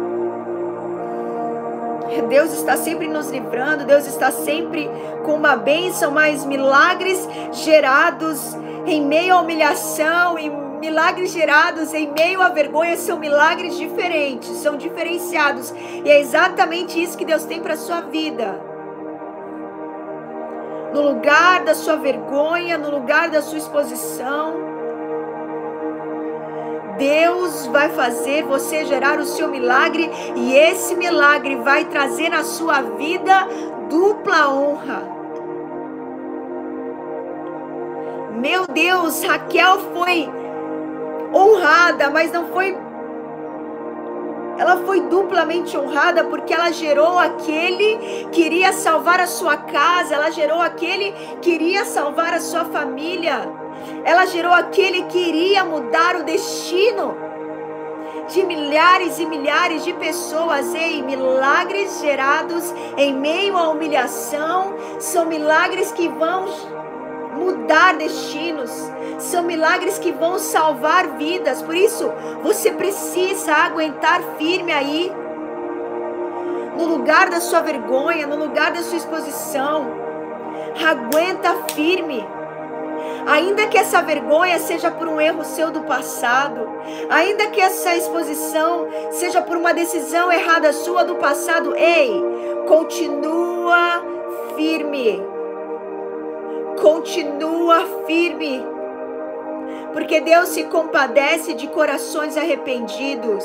Deus 2.27 2.53
está 2.53 2.75
sempre 2.75 3.07
nos 3.07 3.29
livrando, 3.29 3.85
Deus 3.85 4.07
está 4.07 4.31
sempre 4.31 4.89
com 5.23 5.35
uma 5.35 5.55
bênção, 5.55 6.11
mas 6.11 6.45
milagres 6.45 7.27
gerados 7.51 8.55
em 8.85 9.01
meio 9.01 9.35
à 9.35 9.41
humilhação, 9.41 10.37
e 10.39 10.49
milagres 10.79 11.31
gerados 11.31 11.93
em 11.93 12.11
meio 12.11 12.41
à 12.41 12.49
vergonha 12.49 12.95
são 12.97 13.19
milagres 13.19 13.77
diferentes, 13.77 14.49
são 14.57 14.77
diferenciados. 14.77 15.73
E 16.03 16.09
é 16.09 16.19
exatamente 16.19 17.01
isso 17.01 17.17
que 17.17 17.25
Deus 17.25 17.45
tem 17.45 17.61
para 17.61 17.73
a 17.73 17.77
sua 17.77 18.01
vida. 18.01 18.59
No 20.93 21.01
lugar 21.01 21.63
da 21.63 21.75
sua 21.75 21.97
vergonha, 21.97 22.77
no 22.77 22.89
lugar 22.89 23.29
da 23.29 23.41
sua 23.41 23.59
exposição, 23.59 24.68
Deus 26.99 27.65
vai 27.67 27.89
fazer 27.89 28.43
você 28.43 28.85
gerar 28.85 29.19
o 29.19 29.25
seu 29.25 29.47
milagre 29.47 30.11
e 30.35 30.53
esse 30.53 30.95
milagre 30.95 31.55
vai 31.55 31.85
trazer 31.85 32.27
na 32.29 32.43
sua 32.43 32.81
vida 32.81 33.47
dupla 33.89 34.53
honra. 34.53 35.01
Meu 38.37 38.67
Deus, 38.67 39.23
Raquel 39.23 39.79
foi 39.95 40.29
honrada, 41.33 42.09
mas 42.09 42.31
não 42.33 42.47
foi 42.47 42.77
ela 44.59 44.83
foi 44.85 44.99
duplamente 44.99 45.77
honrada 45.77 46.25
porque 46.25 46.53
ela 46.53 46.69
gerou 46.69 47.17
aquele 47.17 48.27
que 48.29 48.41
iria 48.41 48.73
salvar 48.73 49.21
a 49.21 49.25
sua 49.25 49.55
casa, 49.55 50.15
ela 50.15 50.29
gerou 50.31 50.59
aquele 50.59 51.13
que 51.41 51.51
iria 51.51 51.85
salvar 51.85 52.33
a 52.33 52.41
sua 52.41 52.65
família. 52.65 53.49
Ela 54.03 54.25
gerou 54.25 54.51
aquele 54.51 55.03
que 55.03 55.17
iria 55.17 55.63
mudar 55.63 56.17
o 56.17 56.23
destino 56.23 57.15
de 58.27 58.43
milhares 58.43 59.17
e 59.17 59.25
milhares 59.25 59.85
de 59.85 59.93
pessoas. 59.93 60.75
Ei, 60.75 61.01
milagres 61.03 62.01
gerados 62.01 62.75
em 62.97 63.13
meio 63.13 63.55
à 63.55 63.69
humilhação 63.69 64.75
são 64.99 65.25
milagres 65.25 65.93
que 65.93 66.09
vão 66.09 66.47
mudar 67.39 67.95
destinos, 67.95 68.71
são 69.17 69.43
milagres 69.43 69.97
que 69.97 70.11
vão 70.11 70.37
salvar 70.37 71.17
vidas. 71.17 71.61
Por 71.61 71.75
isso, 71.75 72.11
você 72.43 72.71
precisa 72.71 73.53
aguentar 73.53 74.21
firme 74.37 74.71
aí, 74.71 75.11
no 76.77 76.85
lugar 76.85 77.29
da 77.29 77.41
sua 77.41 77.61
vergonha, 77.61 78.25
no 78.25 78.37
lugar 78.37 78.71
da 78.71 78.81
sua 78.81 78.97
exposição. 78.97 79.87
Aguenta 80.87 81.53
firme. 81.73 82.25
Ainda 83.27 83.67
que 83.67 83.77
essa 83.77 84.01
vergonha 84.01 84.57
seja 84.59 84.89
por 84.89 85.07
um 85.07 85.19
erro 85.19 85.43
seu 85.43 85.71
do 85.71 85.81
passado, 85.81 86.67
ainda 87.09 87.47
que 87.47 87.59
essa 87.59 87.95
exposição 87.95 88.87
seja 89.11 89.41
por 89.41 89.57
uma 89.57 89.73
decisão 89.73 90.31
errada 90.31 90.73
sua 90.73 91.03
do 91.03 91.15
passado, 91.15 91.75
ei, 91.75 92.23
continua 92.67 94.01
firme. 94.55 95.38
Continua 96.81 97.85
firme. 98.05 98.65
Porque 99.91 100.21
Deus 100.21 100.49
se 100.49 100.63
compadece 100.65 101.53
de 101.53 101.67
corações 101.67 102.37
arrependidos. 102.37 103.43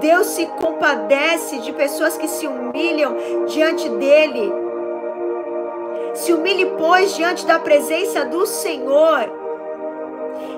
Deus 0.00 0.26
se 0.28 0.46
compadece 0.46 1.58
de 1.58 1.72
pessoas 1.72 2.16
que 2.16 2.28
se 2.28 2.46
humilham 2.46 3.16
diante 3.46 3.88
dele. 3.88 4.52
Se 6.14 6.32
humilhe, 6.32 6.66
pois, 6.78 7.16
diante 7.16 7.46
da 7.46 7.58
presença 7.58 8.24
do 8.24 8.46
Senhor. 8.46 9.30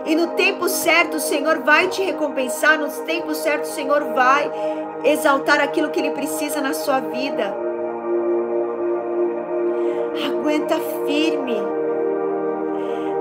E 0.05 0.15
no 0.15 0.29
tempo 0.29 0.69
certo 0.69 1.17
o 1.17 1.21
Senhor 1.21 1.61
vai 1.61 1.89
te 1.89 2.03
recompensar, 2.03 2.79
no 2.79 2.91
tempo 3.05 3.35
certo 3.35 3.65
o 3.65 3.69
Senhor 3.69 4.05
vai 4.13 4.51
exaltar 5.05 5.61
aquilo 5.61 5.91
que 5.91 6.01
Ele 6.01 6.11
precisa 6.11 6.61
na 6.61 6.75
sua 6.75 7.01
vida. 7.01 7.55
Aguenta 10.27 10.77
firme. 11.07 11.74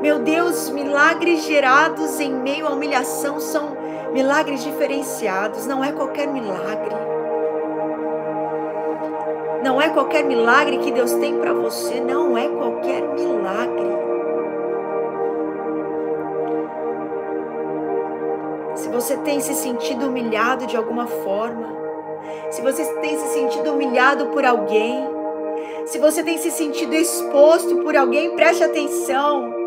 Meu 0.04 0.20
Deus, 0.20 0.70
milagres 0.70 1.46
gerados 1.46 2.20
em 2.20 2.34
meio 2.34 2.68
à 2.68 2.72
humilhação 2.72 3.40
são 3.40 3.78
milagres 4.12 4.62
diferenciados, 4.62 5.66
não 5.66 5.82
é 5.82 5.94
qualquer 5.94 6.28
milagre. 6.28 6.94
Não 9.64 9.82
é 9.82 9.88
qualquer 9.88 10.26
milagre 10.26 10.80
que 10.80 10.92
Deus 10.92 11.14
tem 11.14 11.40
para 11.40 11.54
você, 11.54 12.02
não 12.02 12.38
é 12.38 12.50
qualquer 12.50 13.02
milagre. 13.14 13.94
Se 18.76 18.90
você 18.90 19.16
tem 19.16 19.40
se 19.40 19.54
sentido 19.54 20.08
humilhado 20.08 20.68
de 20.68 20.76
alguma 20.76 21.08
forma, 21.08 21.78
se 22.52 22.62
você 22.62 22.84
tem 22.96 23.18
se 23.18 23.28
sentido 23.30 23.72
humilhado 23.72 24.26
por 24.26 24.44
alguém, 24.44 25.08
se 25.86 25.98
você 25.98 26.22
tem 26.22 26.38
se 26.38 26.52
sentido 26.52 26.94
exposto 26.94 27.78
por 27.78 27.96
alguém, 27.96 28.36
preste 28.36 28.66
atenção. 28.66 29.63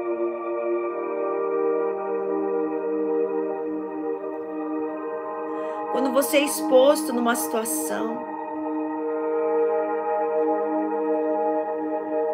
Quando 5.96 6.12
você 6.12 6.36
é 6.36 6.44
exposto 6.44 7.10
numa 7.10 7.34
situação, 7.34 8.22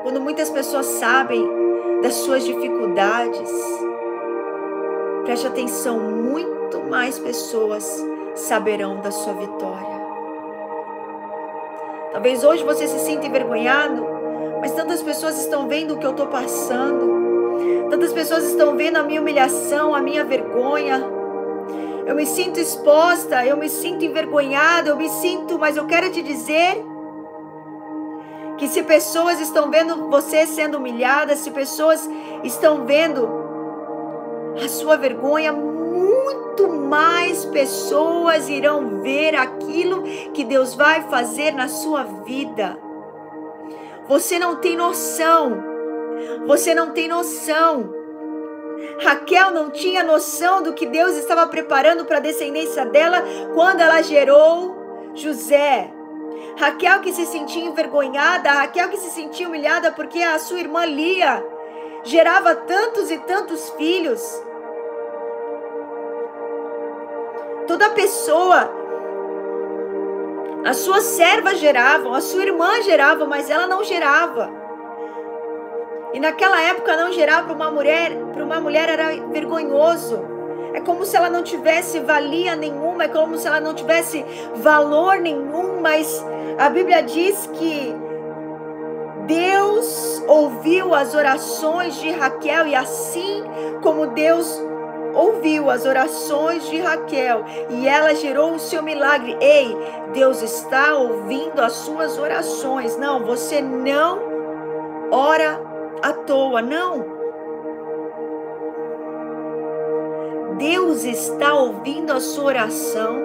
quando 0.03 0.21
muitas 0.21 0.51
pessoas 0.51 0.85
sabem 0.85 1.49
das 2.03 2.13
suas 2.15 2.45
dificuldades, 2.45 3.53
preste 5.23 5.47
atenção, 5.47 6.01
muito 6.01 6.81
mais 6.91 7.21
pessoas 7.21 8.05
saberão 8.35 9.01
da 9.01 9.13
sua 9.13 9.35
vitória. 9.35 10.03
Talvez 12.11 12.43
hoje 12.43 12.65
você 12.65 12.89
se 12.89 12.99
sinta 12.99 13.29
envergonhado, 13.29 14.05
mas 14.61 14.73
tantas 14.73 15.01
pessoas 15.05 15.39
estão 15.39 15.69
vendo 15.69 15.95
o 15.95 15.99
que 15.99 16.05
eu 16.05 16.11
estou 16.11 16.27
passando, 16.27 17.87
tantas 17.89 18.13
pessoas 18.13 18.43
estão 18.43 18.77
vendo 18.77 18.97
a 18.97 19.05
minha 19.05 19.21
humilhação, 19.21 19.95
a 19.95 20.03
minha 20.03 20.25
vergonha. 20.25 21.22
Eu 22.07 22.15
me 22.15 22.27
sinto 22.27 22.59
exposta, 22.59 23.47
eu 23.47 23.57
me 23.57 23.69
sinto 23.69 24.05
envergonhada, 24.05 24.91
eu 24.91 24.97
me 24.97 25.09
sinto, 25.09 25.59
mas 25.59 25.77
eu 25.77 25.87
quero 25.87 26.11
te 26.11 26.23
dizer 26.23 26.85
que 28.59 28.69
se 28.69 28.83
pessoas 28.83 29.41
estão 29.41 29.71
vendo 29.71 30.09
você 30.09 30.47
sendo 30.47 30.79
humilhada, 30.79 31.37
se 31.37 31.51
pessoas 31.51 32.09
estão 32.43 32.85
vendo 32.85 33.29
a 34.63 34.69
sua 34.69 34.97
vergonha, 34.97 35.53
muito 35.53 36.69
mais 36.69 37.45
pessoas 37.47 38.49
irão 38.49 39.01
ver 39.01 39.35
aquilo 39.35 40.03
que 40.33 40.45
Deus 40.45 40.75
vai 40.75 41.03
fazer 41.03 41.53
na 41.53 41.69
sua 41.69 42.03
vida. 42.03 42.79
Você 44.09 44.39
não 44.39 44.57
tem 44.57 44.77
noção. 44.77 45.63
Você 46.47 46.75
não 46.75 46.91
tem 46.91 47.09
noção. 47.09 48.02
Raquel 49.03 49.51
não 49.51 49.71
tinha 49.71 50.03
noção 50.03 50.63
do 50.63 50.73
que 50.73 50.87
Deus 50.87 51.17
estava 51.17 51.47
preparando 51.47 52.05
para 52.05 52.19
a 52.19 52.21
descendência 52.21 52.85
dela 52.87 53.23
quando 53.55 53.81
ela 53.81 54.03
gerou 54.03 55.13
José. 55.15 55.91
Raquel 56.59 57.01
que 57.01 57.13
se 57.13 57.27
sentia 57.27 57.65
envergonhada, 57.65 58.51
Raquel 58.51 58.89
que 58.89 58.99
se 58.99 59.11
sentia 59.11 59.49
humilhada 59.49 59.93
porque 59.93 60.23
a 60.23 60.39
sua 60.39 60.61
irmã 60.61 60.85
Lia 60.85 61.45
gerava 62.05 62.55
tantos 62.55 63.11
e 63.11 63.19
tantos 63.19 63.71
filhos. 63.71 64.23
Toda 67.67 67.91
pessoa, 67.91 68.71
as 70.65 70.79
suas 70.79 71.05
servas 71.05 71.59
geravam, 71.59 72.13
a 72.13 72.21
sua 72.21 72.43
irmã 72.43 72.83
gerava, 72.83 73.25
mas 73.27 73.49
ela 73.49 73.67
não 73.67 73.83
gerava. 73.85 74.62
E 76.13 76.21
naquela 76.21 76.61
época 76.63 76.97
não 76.97 77.13
gerar 77.13 77.45
para 77.45 77.55
uma 77.55 77.71
mulher, 77.71 78.15
para 78.33 78.45
uma 78.45 78.61
mulher 78.61 78.89
era 78.89 79.09
vergonhoso. 79.31 80.21
É 80.75 80.81
como 80.81 81.05
se 81.05 81.17
ela 81.17 81.29
não 81.29 81.43
tivesse 81.43 82.01
valia 82.01 82.57
nenhuma, 82.57 83.05
é 83.05 83.09
como 83.09 83.37
se 83.37 83.47
ela 83.47 83.61
não 83.61 83.75
tivesse 83.75 84.25
valor 84.57 85.17
nenhum, 85.19 85.81
mas 85.81 86.25
a 86.59 86.69
Bíblia 86.69 87.03
diz 87.03 87.47
que 87.55 87.95
Deus 89.27 90.23
ouviu 90.27 90.95
as 90.95 91.15
orações 91.15 91.95
de 91.97 92.11
Raquel 92.11 92.67
e 92.67 92.75
assim 92.75 93.45
como 93.83 94.09
Deus 94.09 94.61
ouviu 95.15 95.71
as 95.71 95.85
orações 95.85 96.67
de 96.69 96.79
Raquel 96.81 97.45
e 97.71 97.87
ela 97.87 98.15
gerou 98.15 98.55
o 98.55 98.59
seu 98.59 98.83
milagre. 98.83 99.37
Ei, 99.41 99.77
Deus 100.13 100.43
está 100.43 100.95
ouvindo 100.95 101.61
as 101.61 101.73
suas 101.73 102.19
orações. 102.19 102.97
Não, 102.97 103.25
você 103.25 103.61
não 103.61 104.19
ora 105.11 105.72
à 106.01 106.13
toa, 106.13 106.63
não. 106.63 107.23
Deus 110.57 111.05
está 111.05 111.55
ouvindo 111.55 112.13
a 112.13 112.21
sua 112.21 112.45
oração 112.45 113.17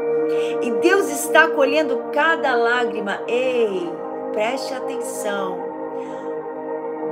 e 0.62 0.72
Deus 0.72 1.10
está 1.10 1.48
colhendo 1.50 2.06
cada 2.12 2.56
lágrima. 2.56 3.22
Ei, 3.28 3.90
preste 4.32 4.74
atenção. 4.74 5.58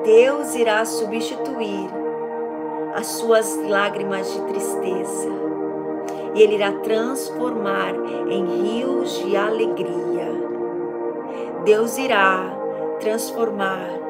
Deus 0.03 0.55
irá 0.55 0.83
substituir 0.85 1.89
as 2.95 3.07
suas 3.07 3.55
lágrimas 3.67 4.31
de 4.33 4.41
tristeza 4.47 5.29
e 6.33 6.41
Ele 6.41 6.55
irá 6.55 6.71
transformar 6.71 7.93
em 8.29 8.45
rios 8.63 9.19
de 9.19 9.35
alegria. 9.35 10.33
Deus 11.63 11.97
irá 11.97 12.55
transformar 12.99 14.04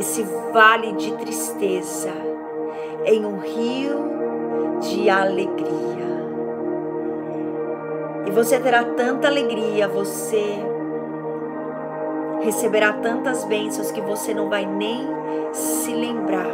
esse 0.00 0.22
vale 0.52 0.92
de 0.92 1.12
tristeza 1.18 2.10
em 3.04 3.24
um 3.24 3.38
rio 3.38 4.78
de 4.80 5.10
alegria. 5.10 6.00
E 8.26 8.30
você 8.30 8.58
terá 8.58 8.82
tanta 8.82 9.28
alegria, 9.28 9.86
você 9.88 10.58
receberá 12.40 12.94
tantas 12.94 13.44
bênçãos 13.44 13.90
que 13.90 14.00
você 14.00 14.32
não 14.32 14.48
vai 14.48 14.64
nem 14.64 15.06
se 15.52 15.92
lembrar 15.92 16.50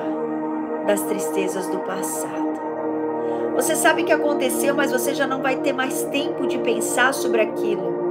das 0.86 1.02
tristezas 1.02 1.68
do 1.68 1.78
passado. 1.80 2.56
Você 3.54 3.76
sabe 3.76 4.02
o 4.02 4.04
que 4.04 4.12
aconteceu, 4.12 4.74
mas 4.74 4.90
você 4.90 5.14
já 5.14 5.26
não 5.26 5.40
vai 5.40 5.56
ter 5.56 5.72
mais 5.72 6.02
tempo 6.04 6.46
de 6.46 6.58
pensar 6.58 7.14
sobre 7.14 7.42
aquilo. 7.42 8.05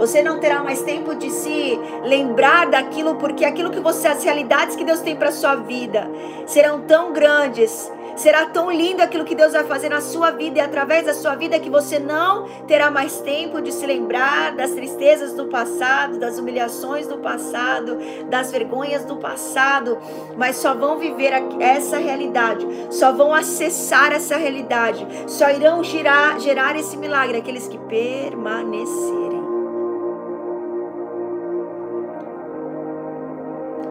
Você 0.00 0.22
não 0.22 0.40
terá 0.40 0.64
mais 0.64 0.80
tempo 0.80 1.14
de 1.14 1.30
se 1.30 1.78
lembrar 2.02 2.66
daquilo, 2.68 3.16
porque 3.16 3.44
aquilo 3.44 3.70
que 3.70 3.80
você, 3.80 4.08
as 4.08 4.24
realidades 4.24 4.74
que 4.74 4.82
Deus 4.82 5.00
tem 5.00 5.14
para 5.14 5.30
sua 5.30 5.56
vida 5.56 6.10
serão 6.46 6.80
tão 6.80 7.12
grandes 7.12 7.92
Será 8.20 8.44
tão 8.44 8.70
lindo 8.70 9.02
aquilo 9.02 9.24
que 9.24 9.34
Deus 9.34 9.54
vai 9.54 9.64
fazer 9.64 9.88
na 9.88 10.02
sua 10.02 10.30
vida 10.30 10.58
e 10.58 10.60
através 10.60 11.06
da 11.06 11.14
sua 11.14 11.34
vida 11.36 11.58
que 11.58 11.70
você 11.70 11.98
não 11.98 12.46
terá 12.66 12.90
mais 12.90 13.18
tempo 13.20 13.62
de 13.62 13.72
se 13.72 13.86
lembrar 13.86 14.54
das 14.54 14.72
tristezas 14.72 15.32
do 15.32 15.46
passado, 15.46 16.18
das 16.18 16.38
humilhações 16.38 17.06
do 17.06 17.16
passado, 17.16 17.98
das 18.28 18.52
vergonhas 18.52 19.06
do 19.06 19.16
passado, 19.16 19.96
mas 20.36 20.56
só 20.56 20.74
vão 20.74 20.98
viver 20.98 21.32
essa 21.60 21.96
realidade, 21.96 22.66
só 22.90 23.10
vão 23.10 23.32
acessar 23.34 24.12
essa 24.12 24.36
realidade, 24.36 25.06
só 25.26 25.50
irão 25.50 25.82
girar, 25.82 26.38
gerar 26.40 26.76
esse 26.76 26.98
milagre 26.98 27.38
aqueles 27.38 27.68
que 27.68 27.78
permanecerem. 27.78 29.29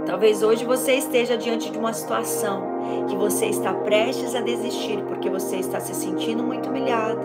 Talvez 0.10 0.42
hoje 0.42 0.66
você 0.66 0.94
esteja 0.94 1.38
diante 1.38 1.70
de 1.70 1.78
uma 1.78 1.94
situação 1.94 2.64
que 3.08 3.16
você 3.16 3.46
está 3.46 3.72
prestes 3.72 4.34
a 4.34 4.42
desistir 4.42 5.04
porque 5.04 5.30
você 5.30 5.58
está 5.58 5.80
se 5.80 5.94
sentindo 5.94 6.42
muito 6.44 6.68
humilhado, 6.68 7.22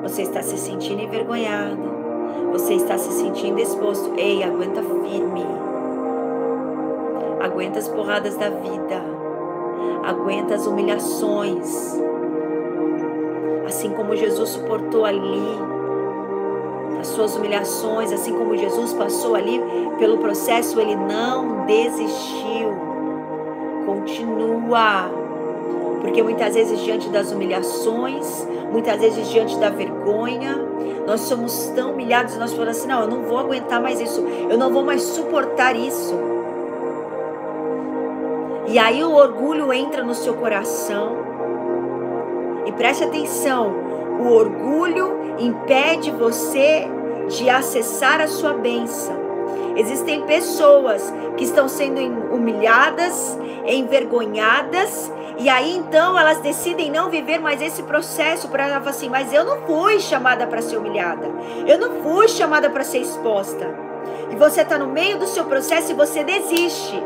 você 0.00 0.22
está 0.22 0.42
se 0.42 0.56
sentindo 0.56 1.02
envergonhado, 1.02 1.82
você 2.50 2.72
está 2.72 2.96
se 2.96 3.12
sentindo 3.12 3.60
exposto. 3.60 4.14
Ei, 4.16 4.42
aguenta 4.42 4.80
firme, 4.80 5.44
aguenta 7.42 7.78
as 7.78 7.88
porradas 7.88 8.34
da 8.36 8.48
vida, 8.48 9.02
aguenta 10.02 10.54
as 10.54 10.66
humilhações, 10.66 11.94
assim 13.66 13.90
como 13.90 14.16
Jesus 14.16 14.48
suportou 14.48 15.04
ali 15.04 15.75
as 17.00 17.08
suas 17.08 17.36
humilhações, 17.36 18.12
assim 18.12 18.32
como 18.32 18.56
Jesus 18.56 18.92
passou 18.92 19.34
ali 19.34 19.60
pelo 19.98 20.18
processo, 20.18 20.80
ele 20.80 20.96
não 20.96 21.66
desistiu. 21.66 22.74
Continua. 23.84 25.10
Porque 26.00 26.22
muitas 26.22 26.54
vezes, 26.54 26.80
diante 26.80 27.08
das 27.08 27.32
humilhações, 27.32 28.46
muitas 28.70 29.00
vezes, 29.00 29.28
diante 29.28 29.58
da 29.58 29.70
vergonha, 29.70 30.56
nós 31.06 31.20
somos 31.20 31.72
tão 31.74 31.92
humilhados 31.92 32.36
nós 32.36 32.52
falamos 32.52 32.78
assim: 32.78 32.88
não, 32.88 33.02
eu 33.02 33.08
não 33.08 33.22
vou 33.22 33.38
aguentar 33.38 33.80
mais 33.80 34.00
isso, 34.00 34.20
eu 34.50 34.58
não 34.58 34.72
vou 34.72 34.84
mais 34.84 35.02
suportar 35.02 35.76
isso. 35.76 36.14
E 38.68 38.78
aí 38.78 39.02
o 39.04 39.14
orgulho 39.14 39.72
entra 39.72 40.02
no 40.02 40.14
seu 40.14 40.34
coração. 40.34 41.16
E 42.66 42.72
preste 42.72 43.04
atenção: 43.04 43.72
o 44.20 44.28
orgulho 44.32 45.25
impede 45.38 46.10
você 46.10 46.88
de 47.28 47.50
acessar 47.50 48.20
a 48.20 48.26
sua 48.26 48.52
bênção. 48.52 49.26
Existem 49.76 50.22
pessoas 50.22 51.12
que 51.36 51.44
estão 51.44 51.68
sendo 51.68 52.00
humilhadas, 52.34 53.38
envergonhadas, 53.66 55.12
e 55.38 55.50
aí 55.50 55.76
então 55.76 56.18
elas 56.18 56.38
decidem 56.38 56.90
não 56.90 57.10
viver 57.10 57.38
mais 57.38 57.60
esse 57.60 57.82
processo 57.82 58.48
para 58.48 58.66
ela 58.66 58.88
assim: 58.88 59.10
mas 59.10 59.32
eu 59.32 59.44
não 59.44 59.66
fui 59.66 60.00
chamada 60.00 60.46
para 60.46 60.62
ser 60.62 60.78
humilhada, 60.78 61.30
eu 61.66 61.78
não 61.78 62.02
fui 62.02 62.26
chamada 62.28 62.70
para 62.70 62.84
ser 62.84 62.98
exposta. 62.98 63.86
E 64.30 64.36
você 64.36 64.62
está 64.62 64.78
no 64.78 64.86
meio 64.86 65.18
do 65.18 65.26
seu 65.26 65.44
processo 65.44 65.92
e 65.92 65.94
você 65.94 66.24
desiste, 66.24 67.02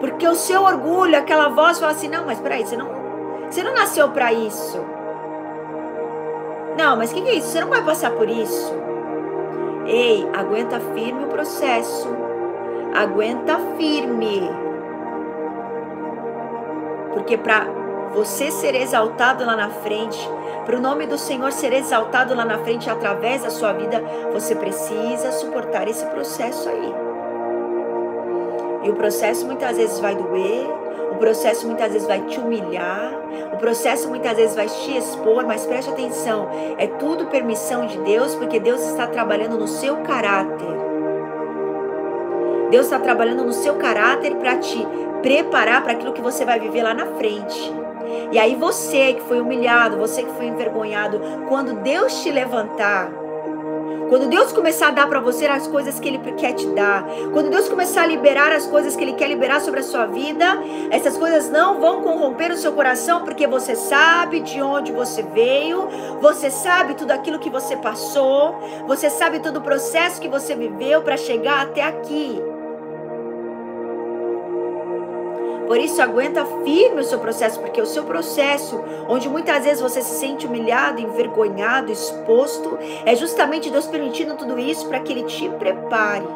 porque 0.00 0.26
o 0.26 0.34
seu 0.34 0.62
orgulho, 0.62 1.18
aquela 1.18 1.48
voz 1.48 1.78
fala 1.78 1.92
assim: 1.92 2.08
não, 2.08 2.24
mas 2.24 2.40
peraí, 2.40 2.66
você 2.66 2.76
não, 2.76 2.88
você 3.50 3.62
não 3.62 3.74
nasceu 3.74 4.08
para 4.08 4.32
isso. 4.32 4.97
Não, 6.78 6.96
mas 6.96 7.10
o 7.10 7.14
que, 7.14 7.22
que 7.22 7.28
é 7.28 7.34
isso? 7.34 7.48
Você 7.48 7.60
não 7.60 7.70
vai 7.70 7.82
passar 7.82 8.12
por 8.12 8.28
isso. 8.28 8.72
Ei, 9.84 10.24
aguenta 10.32 10.78
firme 10.94 11.24
o 11.24 11.26
processo. 11.26 12.08
Aguenta 12.94 13.58
firme. 13.76 14.48
Porque 17.12 17.36
para 17.36 17.66
você 18.14 18.52
ser 18.52 18.76
exaltado 18.76 19.44
lá 19.44 19.56
na 19.56 19.70
frente, 19.70 20.30
para 20.64 20.76
o 20.76 20.80
nome 20.80 21.04
do 21.04 21.18
Senhor 21.18 21.50
ser 21.50 21.72
exaltado 21.72 22.32
lá 22.32 22.44
na 22.44 22.58
frente 22.58 22.88
através 22.88 23.42
da 23.42 23.50
sua 23.50 23.72
vida, 23.72 24.00
você 24.32 24.54
precisa 24.54 25.32
suportar 25.32 25.88
esse 25.88 26.06
processo 26.06 26.68
aí. 26.68 26.94
E 28.84 28.90
o 28.90 28.94
processo 28.94 29.44
muitas 29.44 29.76
vezes 29.76 29.98
vai 29.98 30.14
doer, 30.14 30.68
o 31.10 31.16
processo 31.16 31.66
muitas 31.66 31.92
vezes 31.92 32.06
vai 32.06 32.20
te 32.22 32.38
humilhar, 32.38 33.12
o 33.52 33.56
processo 33.56 34.08
muitas 34.08 34.36
vezes 34.36 34.54
vai 34.54 34.66
te 34.66 34.96
expor, 34.96 35.46
mas 35.46 35.66
preste 35.66 35.90
atenção, 35.90 36.48
é 36.76 36.86
tudo 36.86 37.26
permissão 37.26 37.86
de 37.86 37.98
Deus, 37.98 38.34
porque 38.34 38.60
Deus 38.60 38.80
está 38.82 39.06
trabalhando 39.06 39.58
no 39.58 39.66
seu 39.66 39.96
caráter. 39.98 40.78
Deus 42.70 42.84
está 42.84 42.98
trabalhando 42.98 43.44
no 43.44 43.52
seu 43.52 43.76
caráter 43.76 44.34
para 44.36 44.56
te 44.58 44.86
preparar 45.22 45.82
para 45.82 45.92
aquilo 45.92 46.12
que 46.12 46.20
você 46.20 46.44
vai 46.44 46.60
viver 46.60 46.82
lá 46.82 46.92
na 46.92 47.06
frente. 47.06 47.72
E 48.30 48.38
aí 48.38 48.54
você 48.54 49.14
que 49.14 49.22
foi 49.22 49.40
humilhado, 49.40 49.96
você 49.96 50.22
que 50.22 50.32
foi 50.32 50.46
envergonhado, 50.46 51.20
quando 51.48 51.74
Deus 51.82 52.22
te 52.22 52.30
levantar, 52.30 53.10
quando 54.08 54.28
Deus 54.28 54.52
começar 54.52 54.88
a 54.88 54.90
dar 54.90 55.06
para 55.08 55.20
você 55.20 55.46
as 55.46 55.66
coisas 55.66 56.00
que 56.00 56.08
Ele 56.08 56.18
quer 56.32 56.52
te 56.52 56.66
dar, 56.68 57.04
quando 57.32 57.50
Deus 57.50 57.68
começar 57.68 58.02
a 58.02 58.06
liberar 58.06 58.52
as 58.52 58.66
coisas 58.66 58.96
que 58.96 59.02
Ele 59.02 59.12
quer 59.12 59.28
liberar 59.28 59.60
sobre 59.60 59.80
a 59.80 59.82
sua 59.82 60.06
vida, 60.06 60.44
essas 60.90 61.16
coisas 61.16 61.50
não 61.50 61.80
vão 61.80 62.02
corromper 62.02 62.50
o 62.52 62.56
seu 62.56 62.72
coração, 62.72 63.22
porque 63.24 63.46
você 63.46 63.74
sabe 63.76 64.40
de 64.40 64.60
onde 64.60 64.92
você 64.92 65.22
veio, 65.22 65.88
você 66.20 66.50
sabe 66.50 66.94
tudo 66.94 67.10
aquilo 67.10 67.38
que 67.38 67.50
você 67.50 67.76
passou, 67.76 68.54
você 68.86 69.10
sabe 69.10 69.40
todo 69.40 69.58
o 69.58 69.62
processo 69.62 70.20
que 70.20 70.28
você 70.28 70.54
viveu 70.54 71.02
para 71.02 71.16
chegar 71.16 71.62
até 71.62 71.82
aqui. 71.82 72.57
Por 75.68 75.78
isso, 75.78 76.00
aguenta 76.00 76.46
firme 76.64 77.02
o 77.02 77.04
seu 77.04 77.18
processo, 77.18 77.60
porque 77.60 77.78
o 77.78 77.84
seu 77.84 78.02
processo, 78.04 78.82
onde 79.06 79.28
muitas 79.28 79.64
vezes 79.64 79.82
você 79.82 80.00
se 80.00 80.18
sente 80.18 80.46
humilhado, 80.46 80.98
envergonhado, 80.98 81.92
exposto, 81.92 82.78
é 83.04 83.14
justamente 83.14 83.68
Deus 83.68 83.86
permitindo 83.86 84.34
tudo 84.34 84.58
isso 84.58 84.88
para 84.88 84.98
que 85.00 85.12
Ele 85.12 85.24
te 85.24 85.46
prepare, 85.50 86.26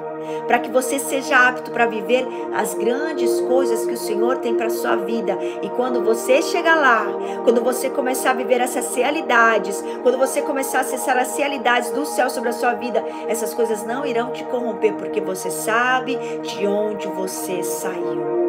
para 0.46 0.58
que 0.58 0.70
você 0.70 0.98
seja 0.98 1.48
apto 1.48 1.70
para 1.70 1.86
viver 1.86 2.28
as 2.54 2.74
grandes 2.74 3.40
coisas 3.40 3.86
que 3.86 3.94
o 3.94 3.96
Senhor 3.96 4.36
tem 4.36 4.54
para 4.54 4.68
sua 4.68 4.96
vida. 4.96 5.38
E 5.62 5.70
quando 5.70 6.04
você 6.04 6.42
chegar 6.42 6.76
lá, 6.76 7.06
quando 7.42 7.62
você 7.62 7.88
começar 7.88 8.32
a 8.32 8.34
viver 8.34 8.60
essas 8.60 8.94
realidades, 8.94 9.82
quando 10.02 10.18
você 10.18 10.42
começar 10.42 10.78
a 10.78 10.80
acessar 10.82 11.16
as 11.16 11.38
realidades 11.38 11.90
do 11.90 12.04
céu 12.04 12.28
sobre 12.28 12.50
a 12.50 12.52
sua 12.52 12.74
vida, 12.74 13.02
essas 13.26 13.54
coisas 13.54 13.82
não 13.82 14.04
irão 14.04 14.30
te 14.30 14.44
corromper, 14.44 14.92
porque 14.92 15.22
você 15.22 15.50
sabe 15.50 16.18
de 16.42 16.66
onde 16.66 17.06
você 17.08 17.62
saiu. 17.62 18.41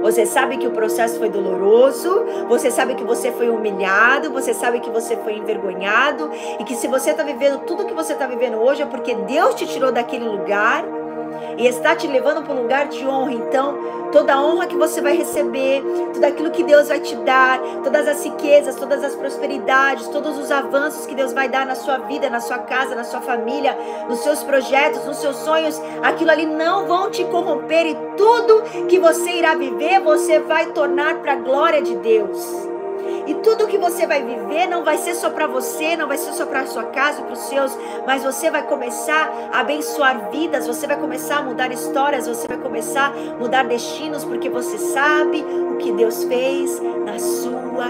Você 0.00 0.26
sabe 0.26 0.56
que 0.58 0.66
o 0.66 0.70
processo 0.70 1.18
foi 1.18 1.28
doloroso, 1.28 2.24
você 2.48 2.70
sabe 2.70 2.94
que 2.94 3.04
você 3.04 3.32
foi 3.32 3.48
humilhado, 3.48 4.30
você 4.30 4.54
sabe 4.54 4.80
que 4.80 4.90
você 4.90 5.16
foi 5.16 5.36
envergonhado 5.36 6.30
e 6.58 6.64
que 6.64 6.74
se 6.74 6.86
você 6.86 7.10
está 7.10 7.22
vivendo 7.22 7.60
tudo 7.60 7.84
que 7.84 7.94
você 7.94 8.12
está 8.12 8.26
vivendo 8.26 8.58
hoje 8.58 8.82
é 8.82 8.86
porque 8.86 9.14
Deus 9.14 9.54
te 9.54 9.66
tirou 9.66 9.92
daquele 9.92 10.24
lugar 10.24 10.84
e 11.56 11.66
está 11.66 11.94
te 11.94 12.06
levando 12.06 12.42
para 12.42 12.54
um 12.54 12.62
lugar 12.62 12.88
de 12.88 13.06
honra. 13.06 13.32
Então, 13.32 13.78
toda 14.12 14.34
a 14.34 14.42
honra 14.42 14.66
que 14.66 14.76
você 14.76 15.00
vai 15.00 15.16
receber, 15.16 15.82
tudo 16.12 16.24
aquilo 16.24 16.50
que 16.50 16.62
Deus 16.62 16.88
vai 16.88 17.00
te 17.00 17.14
dar, 17.16 17.60
todas 17.82 18.06
as 18.08 18.24
riquezas, 18.24 18.76
todas 18.76 19.02
as 19.04 19.14
prosperidades, 19.14 20.08
todos 20.08 20.38
os 20.38 20.50
avanços 20.50 21.06
que 21.06 21.14
Deus 21.14 21.32
vai 21.32 21.48
dar 21.48 21.66
na 21.66 21.74
sua 21.74 21.98
vida, 21.98 22.30
na 22.30 22.40
sua 22.40 22.58
casa, 22.58 22.94
na 22.94 23.04
sua 23.04 23.20
família, 23.20 23.76
nos 24.08 24.20
seus 24.20 24.42
projetos, 24.42 25.04
nos 25.04 25.18
seus 25.18 25.36
sonhos, 25.36 25.80
aquilo 26.02 26.30
ali 26.30 26.46
não 26.46 26.86
vão 26.86 27.10
te 27.10 27.24
corromper 27.24 27.86
e 27.86 27.94
tudo 28.16 28.62
que 28.88 28.98
você 28.98 29.30
irá 29.30 29.54
viver, 29.54 30.00
você 30.00 30.38
vai 30.40 30.66
tornar 30.66 31.16
para 31.16 31.32
a 31.32 31.36
glória 31.36 31.82
de 31.82 31.96
Deus. 31.96 32.68
E 33.26 33.34
tudo 33.34 33.66
que 33.66 33.78
você 33.78 34.06
vai 34.06 34.22
viver 34.22 34.66
não 34.66 34.84
vai 34.84 34.98
ser 34.98 35.14
só 35.14 35.30
para 35.30 35.46
você, 35.46 35.96
não 35.96 36.08
vai 36.08 36.16
ser 36.16 36.32
só 36.32 36.46
para 36.46 36.66
sua 36.66 36.84
casa, 36.84 37.22
para 37.22 37.32
os 37.32 37.40
seus, 37.40 37.76
mas 38.06 38.24
você 38.24 38.50
vai 38.50 38.62
começar 38.62 39.30
a 39.52 39.60
abençoar 39.60 40.30
vidas, 40.30 40.66
você 40.66 40.86
vai 40.86 40.96
começar 40.96 41.38
a 41.38 41.42
mudar 41.42 41.70
histórias, 41.72 42.26
você 42.26 42.46
vai 42.48 42.58
começar 42.58 43.12
a 43.12 43.38
mudar 43.38 43.64
destinos, 43.64 44.24
porque 44.24 44.48
você 44.48 44.78
sabe 44.78 45.42
o 45.42 45.76
que 45.76 45.92
Deus 45.92 46.24
fez 46.24 46.80
na 47.04 47.18
sua 47.18 47.88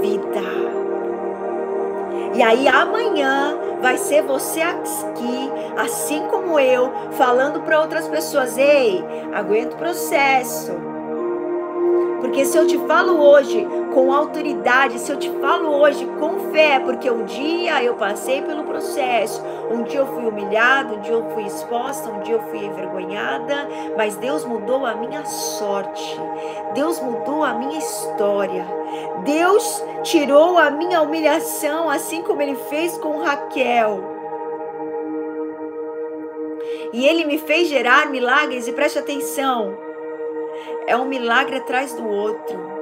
vida. 0.00 0.74
E 2.34 2.42
aí 2.42 2.66
amanhã 2.66 3.56
vai 3.80 3.96
ser 3.96 4.22
você 4.22 4.60
aqui, 4.60 5.50
assim 5.76 6.26
como 6.26 6.58
eu, 6.58 6.92
falando 7.12 7.60
para 7.60 7.80
outras 7.80 8.08
pessoas: 8.08 8.58
ei, 8.58 9.04
aguenta 9.32 9.76
o 9.76 9.78
processo. 9.78 10.93
Porque 12.24 12.46
se 12.46 12.56
eu 12.56 12.66
te 12.66 12.78
falo 12.86 13.20
hoje 13.20 13.68
com 13.92 14.10
autoridade, 14.10 14.98
se 14.98 15.12
eu 15.12 15.18
te 15.18 15.30
falo 15.42 15.68
hoje 15.68 16.06
com 16.18 16.50
fé, 16.50 16.80
porque 16.80 17.10
um 17.10 17.26
dia 17.26 17.84
eu 17.84 17.96
passei 17.96 18.40
pelo 18.40 18.64
processo, 18.64 19.42
um 19.70 19.82
dia 19.82 20.00
eu 20.00 20.06
fui 20.06 20.24
humilhado, 20.24 20.94
um 20.94 21.00
dia 21.00 21.12
eu 21.12 21.30
fui 21.34 21.44
exposta, 21.44 22.10
um 22.10 22.20
dia 22.20 22.36
eu 22.36 22.40
fui 22.44 22.64
envergonhada, 22.64 23.68
mas 23.94 24.16
Deus 24.16 24.42
mudou 24.42 24.86
a 24.86 24.94
minha 24.94 25.22
sorte, 25.26 26.18
Deus 26.72 26.98
mudou 26.98 27.44
a 27.44 27.52
minha 27.52 27.78
história, 27.78 28.66
Deus 29.22 29.84
tirou 30.02 30.56
a 30.56 30.70
minha 30.70 31.02
humilhação, 31.02 31.90
assim 31.90 32.22
como 32.22 32.40
Ele 32.40 32.56
fez 32.70 32.96
com 32.96 33.18
Raquel. 33.18 34.02
E 36.90 37.06
Ele 37.06 37.26
me 37.26 37.36
fez 37.36 37.68
gerar 37.68 38.08
milagres, 38.08 38.66
e 38.66 38.72
preste 38.72 38.98
atenção, 38.98 39.83
é 40.86 40.96
um 40.96 41.06
milagre 41.06 41.56
atrás 41.56 41.94
do 41.94 42.06
outro. 42.08 42.74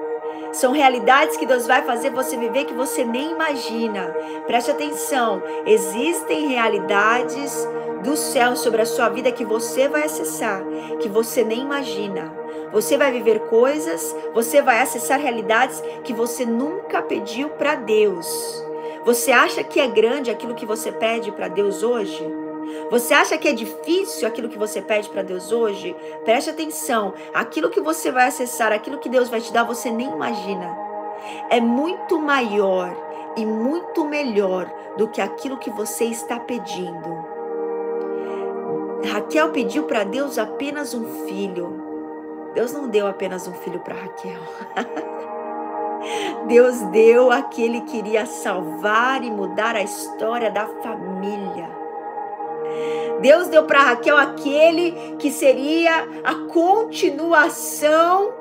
São 0.53 0.73
realidades 0.73 1.37
que 1.37 1.47
Deus 1.47 1.67
vai 1.67 1.83
fazer 1.83 2.11
você 2.11 2.37
viver 2.37 2.65
que 2.65 2.75
você 2.75 3.05
nem 3.05 3.33
imagina. 3.33 4.15
Preste 4.47 4.71
atenção, 4.71 5.43
existem 5.65 6.49
realidades 6.49 7.67
do 8.05 8.17
céu 8.17 8.55
sobre 8.55 8.83
a 8.83 8.87
sua 8.87 9.09
vida 9.09 9.33
que 9.33 9.45
você 9.45 9.89
vai 9.89 10.05
acessar, 10.05 10.63
que 11.01 11.09
você 11.09 11.43
nem 11.43 11.61
imagina. 11.61 12.33
Você 12.71 12.99
vai 12.99 13.13
viver 13.13 13.41
coisas, 13.49 14.15
você 14.35 14.61
vai 14.61 14.81
acessar 14.81 15.21
realidades 15.21 15.83
que 16.05 16.13
você 16.13 16.45
nunca 16.45 17.01
pediu 17.01 17.49
para 17.51 17.75
Deus. 17.75 18.27
Você 19.05 19.33
acha 19.33 19.65
que 19.65 19.81
é 19.81 19.87
grande 19.87 20.31
aquilo 20.31 20.55
que 20.55 20.67
você 20.67 20.93
pede 20.93 21.33
para 21.33 21.49
Deus 21.49 21.83
hoje? 21.83 22.42
Você 22.91 23.15
acha 23.15 23.39
que 23.39 23.49
é 23.49 23.53
difícil 23.53 24.27
aquilo 24.27 24.49
que 24.49 24.59
você 24.59 24.81
pede 24.81 25.09
para 25.09 25.23
Deus 25.23 25.53
hoje? 25.53 25.95
Preste 26.25 26.51
atenção. 26.51 27.15
Aquilo 27.33 27.71
que 27.71 27.81
você 27.81 28.11
vai 28.11 28.29
acessar, 28.29 28.73
aquilo 28.73 28.99
que 28.99 29.09
Deus 29.09 29.29
vai 29.29 29.41
te 29.41 29.53
dar, 29.53 29.65
você 29.65 29.91
nem 29.91 30.11
imagina. 30.11 30.77
É 31.51 31.61
muito 31.61 32.19
maior 32.19 32.95
e 33.37 33.47
muito 33.47 34.05
melhor 34.05 34.71
do 34.97 35.09
que 35.09 35.21
aquilo 35.21 35.59
que 35.59 35.71
você 35.71 36.05
está 36.05 36.39
pedindo. 36.39 37.33
Raquel 39.11 39.51
pediu 39.51 39.85
para 39.85 40.05
Deus 40.05 40.39
apenas 40.39 40.95
um 40.95 41.27
filho. 41.27 41.83
Deus 42.55 42.73
não 42.73 42.89
deu 42.89 43.07
apenas 43.07 43.49
um 43.49 43.53
filho 43.53 43.81
para 43.81 43.95
Raquel. 43.95 44.41
Deus 46.47 46.81
deu 46.91 47.31
aquele 47.31 47.83
que 47.83 47.99
iria 47.99 48.27
salvar 48.27 49.23
e 49.23 49.31
mudar 49.31 49.77
a 49.77 49.83
história 49.83 50.51
da 50.51 50.67
família. 50.67 51.82
Deus 53.21 53.49
deu 53.49 53.65
para 53.65 53.83
Raquel 53.83 54.17
aquele 54.17 55.17
que 55.19 55.31
seria 55.31 56.09
a 56.25 56.35
continuação 56.53 58.33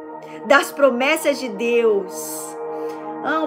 das 0.46 0.72
promessas 0.72 1.40
de 1.40 1.50
Deus. 1.50 2.58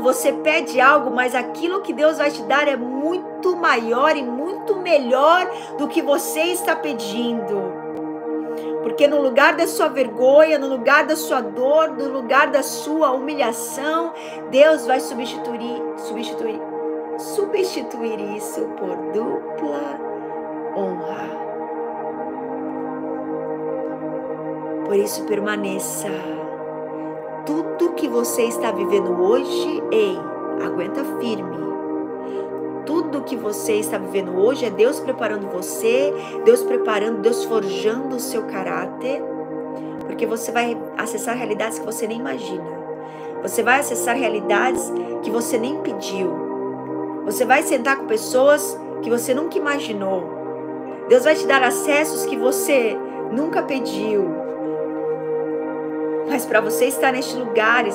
Você 0.02 0.32
pede 0.32 0.80
algo, 0.80 1.10
mas 1.10 1.34
aquilo 1.34 1.80
que 1.80 1.92
Deus 1.92 2.18
vai 2.18 2.30
te 2.30 2.42
dar 2.44 2.68
é 2.68 2.76
muito 2.76 3.56
maior 3.56 4.16
e 4.16 4.22
muito 4.22 4.76
melhor 4.76 5.50
do 5.76 5.88
que 5.88 6.00
você 6.00 6.42
está 6.42 6.76
pedindo. 6.76 7.82
Porque 8.84 9.08
no 9.08 9.20
lugar 9.20 9.56
da 9.56 9.66
sua 9.66 9.88
vergonha, 9.88 10.58
no 10.58 10.68
lugar 10.68 11.04
da 11.04 11.16
sua 11.16 11.40
dor, 11.40 11.90
no 11.90 12.08
lugar 12.12 12.48
da 12.52 12.62
sua 12.62 13.10
humilhação, 13.10 14.12
Deus 14.50 14.86
vai 14.86 15.00
substituir, 15.00 15.82
substituir, 15.96 16.60
substituir 17.18 18.36
isso 18.36 18.60
por 18.78 18.94
dupla 19.12 20.13
honra. 20.76 21.44
Por 24.84 24.96
isso 24.96 25.24
permaneça. 25.24 26.08
Tudo 27.46 27.94
que 27.94 28.08
você 28.08 28.42
está 28.44 28.70
vivendo 28.70 29.20
hoje, 29.20 29.82
ei, 29.90 30.18
aguenta 30.64 31.04
firme. 31.20 31.64
Tudo 32.86 33.22
que 33.22 33.36
você 33.36 33.74
está 33.74 33.96
vivendo 33.96 34.36
hoje 34.38 34.66
é 34.66 34.70
Deus 34.70 35.00
preparando 35.00 35.48
você, 35.48 36.12
Deus 36.44 36.62
preparando, 36.62 37.20
Deus 37.20 37.44
forjando 37.44 38.16
o 38.16 38.20
seu 38.20 38.42
caráter, 38.44 39.22
porque 40.06 40.26
você 40.26 40.52
vai 40.52 40.76
acessar 40.96 41.36
realidades 41.36 41.78
que 41.78 41.86
você 41.86 42.06
nem 42.06 42.18
imagina. 42.18 42.64
Você 43.42 43.62
vai 43.62 43.80
acessar 43.80 44.16
realidades 44.16 44.92
que 45.22 45.30
você 45.30 45.58
nem 45.58 45.80
pediu. 45.80 46.30
Você 47.24 47.44
vai 47.44 47.62
sentar 47.62 47.96
com 47.96 48.06
pessoas 48.06 48.78
que 49.02 49.10
você 49.10 49.34
nunca 49.34 49.56
imaginou. 49.56 50.43
Deus 51.08 51.24
vai 51.24 51.34
te 51.34 51.46
dar 51.46 51.62
acessos 51.62 52.24
que 52.24 52.36
você 52.36 52.96
nunca 53.30 53.62
pediu. 53.62 54.24
Mas 56.28 56.46
para 56.46 56.60
você 56.60 56.86
estar 56.86 57.12
nestes 57.12 57.36
lugares, 57.36 57.94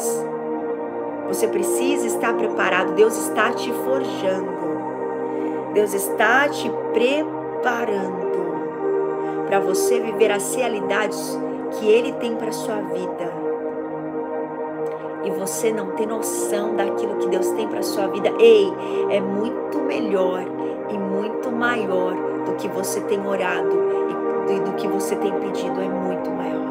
você 1.28 1.48
precisa 1.48 2.06
estar 2.06 2.34
preparado. 2.34 2.94
Deus 2.94 3.18
está 3.18 3.52
te 3.52 3.72
forjando. 3.74 4.60
Deus 5.74 5.94
está 5.94 6.48
te 6.50 6.72
preparando 6.94 8.30
para 9.48 9.60
você 9.60 10.00
viver 10.00 10.32
as 10.32 10.54
realidades 10.54 11.40
que 11.72 11.88
Ele 11.88 12.12
tem 12.14 12.36
para 12.36 12.52
sua 12.52 12.76
vida. 12.76 13.40
E 15.24 15.32
você 15.32 15.72
não 15.72 15.92
tem 15.92 16.06
noção 16.06 16.76
daquilo 16.76 17.18
que 17.18 17.28
Deus 17.28 17.50
tem 17.52 17.68
para 17.68 17.82
sua 17.82 18.08
vida. 18.08 18.32
Ei, 18.40 18.72
é 19.10 19.20
muito 19.20 19.80
melhor 19.80 20.44
e 20.90 20.98
muito 20.98 21.52
maior 21.52 22.29
do 22.46 22.56
que 22.56 22.68
você 22.68 23.02
tem 23.02 23.26
orado 23.26 23.78
e 24.50 24.60
do 24.62 24.74
que 24.74 24.88
você 24.88 25.16
tem 25.16 25.32
pedido 25.40 25.80
é 25.80 25.88
muito 25.88 26.30
maior. 26.32 26.70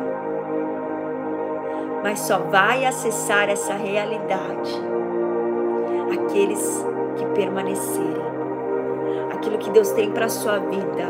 Mas 2.03 2.21
só 2.21 2.39
vai 2.39 2.85
acessar 2.85 3.49
essa 3.49 3.75
realidade 3.75 4.81
aqueles 6.13 6.85
que 7.17 7.25
permanecerem. 7.27 8.29
Aquilo 9.33 9.59
que 9.59 9.71
Deus 9.71 9.91
tem 9.91 10.11
para 10.11 10.29
sua 10.29 10.59
vida. 10.59 11.07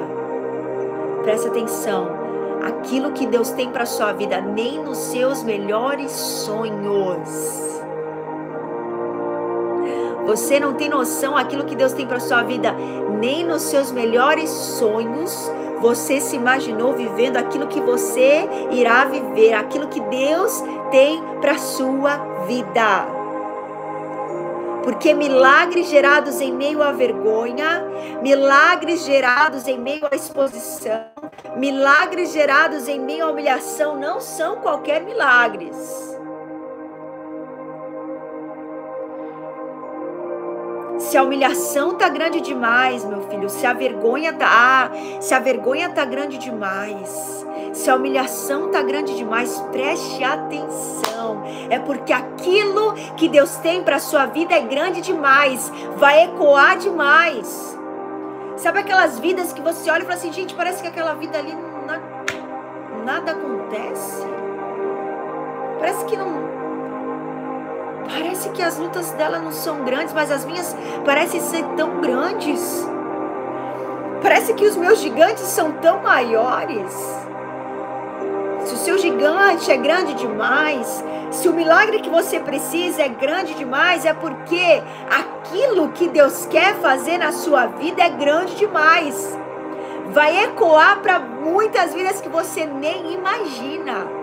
Presta 1.23 1.49
atenção. 1.49 2.09
Aquilo 2.63 3.13
que 3.13 3.27
Deus 3.27 3.51
tem 3.51 3.71
para 3.71 3.87
sua 3.87 4.13
vida, 4.13 4.41
nem 4.41 4.83
nos 4.83 4.99
seus 4.99 5.43
melhores 5.43 6.11
sonhos 6.11 7.78
você 10.29 10.61
não 10.61 10.75
tem 10.75 10.91
noção 10.91 11.39
aquilo 11.39 11.65
que 11.65 11.75
Deus 11.75 11.95
tem 11.95 12.07
para 12.07 12.21
sua 12.21 12.43
vida, 12.43 12.71
nem 13.19 13.43
nos 13.43 13.63
seus 13.63 13.91
melhores 13.91 14.51
sonhos 14.51 15.51
você 15.81 16.21
se 16.21 16.37
imaginou 16.37 16.93
vivendo 16.93 17.39
aquilo 17.39 17.67
que 17.67 17.81
você 17.81 18.47
irá 18.71 19.07
viver, 19.07 19.55
aquilo 19.55 19.89
que 19.89 20.01
Deus 20.03 20.63
tem 20.91 21.23
para 21.41 21.57
sua 21.57 22.19
vida. 22.47 23.07
Porque 24.85 25.15
milagres 25.15 25.89
gerados 25.89 26.43
em 26.43 26.53
meio 26.53 26.83
à 26.83 26.93
vergonha, 26.93 27.83
milagres 28.21 29.07
gerados 29.07 29.67
em 29.67 29.79
meio 29.79 30.07
à 30.13 30.15
exposição, 30.15 31.07
milagres 31.57 32.35
gerados 32.35 32.87
em 32.87 33.01
meio 33.01 33.25
à 33.25 33.31
humilhação 33.31 33.99
não 33.99 34.21
são 34.21 34.57
qualquer 34.57 35.03
milagres. 35.03 36.18
Se 41.09 41.17
a 41.17 41.23
humilhação 41.23 41.95
tá 41.95 42.07
grande 42.07 42.39
demais, 42.39 43.03
meu 43.03 43.23
filho, 43.31 43.49
se 43.49 43.65
a 43.65 43.73
vergonha 43.73 44.31
tá, 44.31 44.47
ah, 44.47 45.23
se 45.23 45.33
a 45.33 45.39
vergonha 45.39 45.89
tá 45.89 46.05
grande 46.05 46.37
demais, 46.37 47.47
se 47.73 47.89
a 47.89 47.95
humilhação 47.95 48.71
tá 48.71 48.83
grande 48.83 49.17
demais, 49.17 49.59
preste 49.73 50.23
atenção. 50.23 51.43
É 51.71 51.79
porque 51.79 52.13
aquilo 52.13 52.93
que 53.17 53.27
Deus 53.27 53.57
tem 53.57 53.83
para 53.83 53.99
sua 53.99 54.27
vida 54.27 54.53
é 54.55 54.61
grande 54.61 55.01
demais, 55.01 55.73
vai 55.97 56.25
ecoar 56.25 56.77
demais. 56.77 57.79
Sabe 58.59 58.81
aquelas 58.81 59.19
vidas 59.19 59.51
que 59.55 59.63
você 59.63 59.91
olha 59.91 60.03
e 60.03 60.05
fala 60.05 60.17
assim, 60.17 60.31
gente, 60.31 60.55
parece 60.55 60.83
que 60.83 60.89
aquela 60.89 61.15
vida 61.15 61.39
ali 61.39 61.57
nada, 61.87 62.03
nada 63.07 63.33
acontece. 63.33 64.27
Parece 65.79 66.05
que 66.05 66.19
não 66.19 66.48
Parece 68.09 68.49
que 68.51 68.63
as 68.63 68.79
lutas 68.79 69.11
dela 69.13 69.39
não 69.39 69.53
são 69.53 69.85
grandes, 69.85 70.15
mas 70.15 70.31
as 70.31 70.45
minhas 70.45 70.75
parecem 71.05 71.41
ser 71.41 71.63
tão 71.77 72.01
grandes. 72.01 72.89
Parece 74.23 74.55
que 74.55 74.67
os 74.67 74.77
meus 74.77 74.99
gigantes 74.99 75.45
são 75.45 75.73
tão 75.73 76.03
maiores. 76.03 76.93
Se 78.65 78.75
o 78.75 78.79
seu 78.79 78.99
gigante 78.99 79.71
é 79.71 79.77
grande 79.77 80.15
demais, 80.15 81.05
se 81.31 81.49
o 81.49 81.53
milagre 81.53 82.01
que 82.01 82.11
você 82.11 82.41
precisa 82.41 83.03
é 83.03 83.09
grande 83.09 83.55
demais, 83.55 84.05
é 84.05 84.15
porque 84.15 84.83
aquilo 85.09 85.91
que 85.91 86.09
Deus 86.09 86.47
quer 86.47 86.75
fazer 86.77 87.19
na 87.19 87.33
sua 87.33 87.67
vida 87.67 88.03
é 88.03 88.09
grande 88.09 88.57
demais. 88.57 89.39
Vai 90.09 90.45
ecoar 90.45 91.01
para 91.01 91.19
muitas 91.19 91.95
vidas 91.95 92.21
que 92.21 92.29
você 92.29 92.65
nem 92.65 93.13
imagina. 93.13 94.18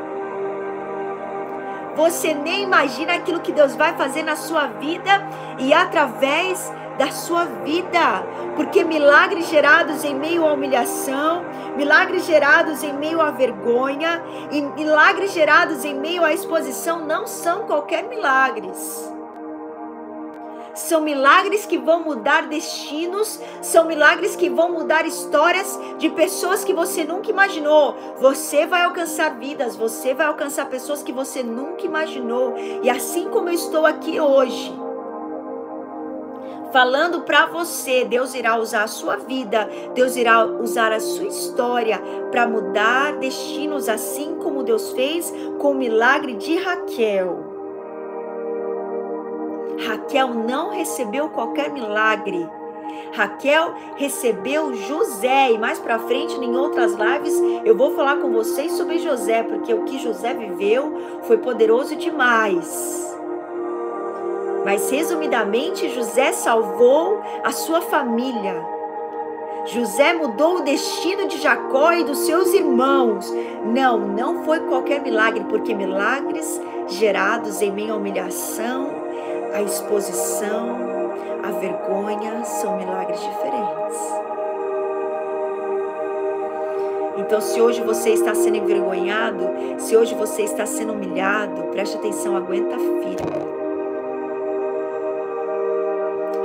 Você 1.96 2.34
nem 2.34 2.64
imagina 2.64 3.14
aquilo 3.14 3.40
que 3.40 3.52
Deus 3.52 3.76
vai 3.76 3.96
fazer 3.96 4.24
na 4.24 4.36
sua 4.36 4.68
vida 4.68 5.12
e 5.60 5.74
através 5.74 6.72
da 6.98 7.12
sua 7.12 7.46
vida. 7.46 8.24
Porque 8.56 8.84
milagres 8.84 9.50
gerados 9.50 10.04
em 10.04 10.16
meio 10.16 10.46
à 10.46 10.54
humilhação, 10.54 11.44
milagres 11.76 12.26
gerados 12.26 12.84
em 12.84 12.94
meio 12.94 13.22
à 13.22 13.32
vergonha, 13.32 14.22
e 14.52 14.62
milagres 14.62 15.34
gerados 15.34 15.84
em 15.84 15.94
meio 15.94 16.24
à 16.24 16.34
exposição 16.34 17.06
não 17.06 17.28
são 17.28 17.64
qualquer 17.64 18.04
milagres. 18.04 19.15
São 20.76 21.00
milagres 21.00 21.66
que 21.66 21.78
vão 21.78 22.04
mudar 22.04 22.48
destinos, 22.48 23.40
são 23.62 23.86
milagres 23.86 24.36
que 24.36 24.50
vão 24.50 24.74
mudar 24.74 25.06
histórias 25.08 25.80
de 25.98 26.10
pessoas 26.10 26.66
que 26.66 26.74
você 26.74 27.06
nunca 27.06 27.32
imaginou. 27.32 27.96
Você 28.20 28.66
vai 28.66 28.84
alcançar 28.84 29.40
vidas, 29.40 29.78
você 29.78 30.14
vai 30.14 30.28
alcançar 30.28 30.66
pessoas 30.66 31.02
que 31.02 31.14
você 31.14 31.42
nunca 31.42 31.86
imaginou. 31.86 32.56
E 32.84 32.90
assim 32.90 33.30
como 33.30 33.48
eu 33.48 33.54
estou 33.54 33.86
aqui 33.86 34.20
hoje, 34.20 34.78
falando 36.74 37.22
para 37.22 37.46
você, 37.46 38.04
Deus 38.04 38.36
irá 38.36 38.58
usar 38.58 38.84
a 38.84 38.88
sua 38.88 39.16
vida, 39.16 39.70
Deus 39.94 40.18
irá 40.18 40.46
usar 40.46 40.92
a 40.92 41.00
sua 41.00 41.28
história 41.28 42.02
para 42.32 42.46
mudar 42.46 43.14
destinos, 43.14 43.88
assim 43.88 44.36
como 44.44 44.62
Deus 44.62 44.92
fez 44.92 45.34
com 45.58 45.72
o 45.72 45.76
milagre 45.76 46.34
de 46.34 46.58
Raquel. 46.58 47.55
Raquel 49.80 50.30
não 50.30 50.70
recebeu 50.70 51.30
qualquer 51.30 51.72
milagre. 51.72 52.48
Raquel 53.14 53.74
recebeu 53.96 54.74
José 54.74 55.52
e 55.52 55.58
mais 55.58 55.80
para 55.80 56.00
frente 56.00 56.36
em 56.36 56.56
outras 56.56 56.94
lives 56.94 57.34
eu 57.64 57.76
vou 57.76 57.96
falar 57.96 58.18
com 58.18 58.32
vocês 58.32 58.74
sobre 58.74 59.00
José, 59.00 59.44
porque 59.44 59.74
o 59.74 59.84
que 59.84 60.00
José 60.00 60.34
viveu 60.34 61.22
foi 61.24 61.38
poderoso 61.38 61.96
demais. 61.96 63.06
Mas 64.66 64.90
resumidamente, 64.90 65.90
José 65.90 66.32
salvou 66.32 67.22
a 67.44 67.52
sua 67.52 67.82
família. 67.82 68.66
José 69.68 70.14
mudou 70.14 70.58
o 70.58 70.62
destino 70.62 71.28
de 71.28 71.38
Jacó 71.38 71.92
e 71.94 72.04
dos 72.04 72.20
seus 72.20 72.54
irmãos. 72.54 73.32
Não, 73.64 74.00
não 74.00 74.44
foi 74.44 74.60
qualquer 74.62 75.02
milagre, 75.02 75.46
porque 75.50 75.74
milagres 75.74 76.62
gerados 76.88 77.62
em 77.62 77.72
meio 77.72 77.94
à 77.94 77.98
humilhação, 77.98 79.05
à 79.56 79.62
exposição, 79.62 81.14
à 81.42 81.52
vergonha 81.52 82.44
são 82.44 82.76
milagres 82.76 83.22
diferentes. 83.22 83.98
Então, 87.18 87.40
se 87.40 87.62
hoje 87.62 87.82
você 87.82 88.10
está 88.10 88.36
sendo 88.36 88.58
envergonhado, 88.58 89.48
se 89.78 89.96
hoje 89.96 90.14
você 90.14 90.42
está 90.42 90.66
sendo 90.66 90.92
humilhado, 90.92 91.64
preste 91.72 91.96
atenção, 91.96 92.36
aguenta 92.36 92.78
firme. 92.78 93.56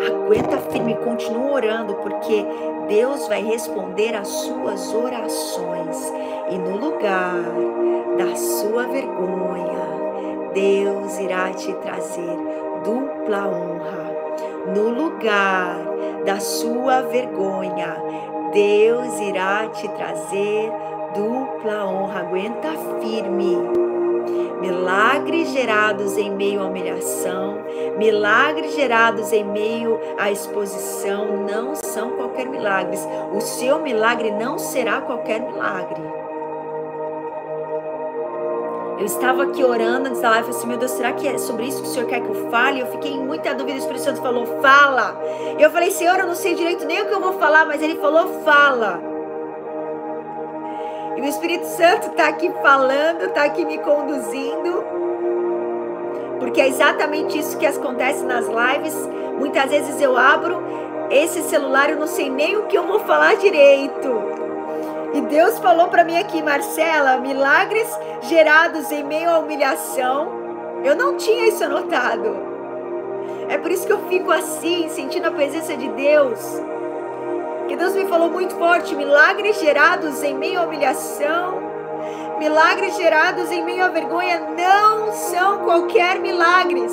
Aguenta 0.07 0.59
firme, 0.71 0.95
continua 0.99 1.53
orando, 1.53 1.95
porque 1.95 2.47
Deus 2.87 3.27
vai 3.27 3.43
responder 3.43 4.15
às 4.15 4.29
suas 4.29 4.95
orações. 4.95 6.13
E 6.49 6.57
no 6.57 6.77
lugar 6.77 7.43
da 8.17 8.37
sua 8.37 8.87
vergonha, 8.87 9.81
Deus 10.55 11.19
irá 11.19 11.53
te 11.53 11.73
trazer 11.75 12.60
dupla 12.85 13.47
honra. 13.47 14.11
No 14.75 14.89
lugar 14.89 15.77
da 16.25 16.39
sua 16.41 17.03
vergonha, 17.03 17.97
Deus 18.53 19.21
irá 19.21 19.69
te 19.69 19.89
trazer 19.89 20.73
dupla 21.15 21.87
honra. 21.87 22.21
Aguenta 22.21 22.69
firme. 23.01 23.57
Milagres 24.61 25.49
gerados 25.53 26.19
em 26.19 26.31
meio 26.31 26.61
à 26.61 26.67
humilhação, 26.67 27.65
milagres 27.97 28.75
gerados 28.75 29.33
em 29.33 29.43
meio 29.43 29.99
à 30.19 30.31
exposição 30.31 31.47
não 31.49 31.75
são 31.75 32.11
qualquer 32.11 32.47
milagre. 32.47 32.99
O 33.35 33.41
seu 33.41 33.81
milagre 33.81 34.31
não 34.31 34.59
será 34.59 35.01
qualquer 35.01 35.41
milagre. 35.41 36.20
Eu 39.01 39.07
estava 39.07 39.45
aqui 39.45 39.65
orando 39.65 40.11
antes 40.11 40.21
da 40.21 40.29
live, 40.29 40.45
falei 40.45 40.59
assim, 40.59 40.69
meu 40.69 40.77
Deus, 40.77 40.91
será 40.91 41.11
que 41.13 41.27
é 41.27 41.39
sobre 41.39 41.65
isso 41.65 41.81
que 41.81 41.89
o 41.89 41.91
Senhor 41.91 42.07
quer 42.07 42.21
que 42.21 42.29
eu 42.29 42.51
fale? 42.51 42.81
Eu 42.81 42.87
fiquei 42.89 43.11
em 43.11 43.25
muita 43.25 43.55
dúvida, 43.55 43.77
o 43.77 43.79
Espírito 43.79 44.05
Santo 44.05 44.21
falou, 44.21 44.45
fala. 44.61 45.19
E 45.59 45.63
eu 45.63 45.71
falei, 45.71 45.91
Senhor, 45.91 46.19
eu 46.19 46.27
não 46.27 46.35
sei 46.35 46.55
direito 46.55 46.85
nem 46.85 47.01
o 47.01 47.07
que 47.07 47.15
eu 47.15 47.21
vou 47.21 47.33
falar, 47.33 47.65
mas 47.65 47.81
Ele 47.81 47.97
falou, 47.97 48.43
fala. 48.45 49.01
E 51.17 51.21
o 51.23 51.25
Espírito 51.25 51.65
Santo 51.65 52.09
está 52.09 52.29
aqui 52.29 52.53
falando, 52.63 53.25
está 53.25 53.45
aqui 53.45 53.65
me 53.65 53.79
conduzindo. 53.79 54.85
Porque 56.39 56.61
é 56.61 56.69
exatamente 56.69 57.39
isso 57.39 57.57
que 57.57 57.65
acontece 57.65 58.23
nas 58.27 58.45
lives. 58.47 59.09
Muitas 59.39 59.71
vezes 59.71 59.99
eu 59.99 60.15
abro 60.15 60.63
esse 61.09 61.41
celular, 61.45 61.89
eu 61.89 61.97
não 61.97 62.07
sei 62.07 62.29
nem 62.29 62.59
o 62.59 62.65
que 62.65 62.77
eu 62.77 62.87
vou 62.87 63.01
falar 63.01 63.37
direito. 63.37 64.40
E 65.13 65.21
Deus 65.23 65.59
falou 65.59 65.89
para 65.89 66.05
mim 66.05 66.19
aqui, 66.19 66.43
Marcela, 66.43 67.19
milagres 67.19 67.89
gerados 68.23 68.91
em 68.93 69.05
meio 69.05 69.31
à 69.31 69.39
humilhação. 69.39 70.29
Eu 70.85 70.95
não 70.95 71.17
tinha 71.17 71.49
isso 71.49 71.65
anotado. 71.65 72.37
É 73.49 73.59
por 73.59 73.71
isso 73.71 73.87
que 73.87 73.93
eu 73.93 74.07
fico 74.09 74.31
assim, 74.31 74.89
sentindo 74.89 75.27
a 75.27 75.31
presença 75.31 75.77
de 75.77 75.89
Deus 75.89 76.61
que 77.71 77.77
Deus 77.77 77.95
me 77.95 78.05
falou 78.07 78.29
muito 78.29 78.57
forte: 78.57 78.97
milagres 78.97 79.61
gerados 79.61 80.25
em 80.25 80.35
meio 80.35 80.59
à 80.59 80.65
humilhação, 80.65 81.63
milagres 82.37 82.97
gerados 82.97 83.49
em 83.53 83.65
meio 83.65 83.85
à 83.85 83.89
vergonha 83.89 84.41
não 84.41 85.13
são 85.13 85.59
qualquer 85.59 86.19
milagres. 86.19 86.93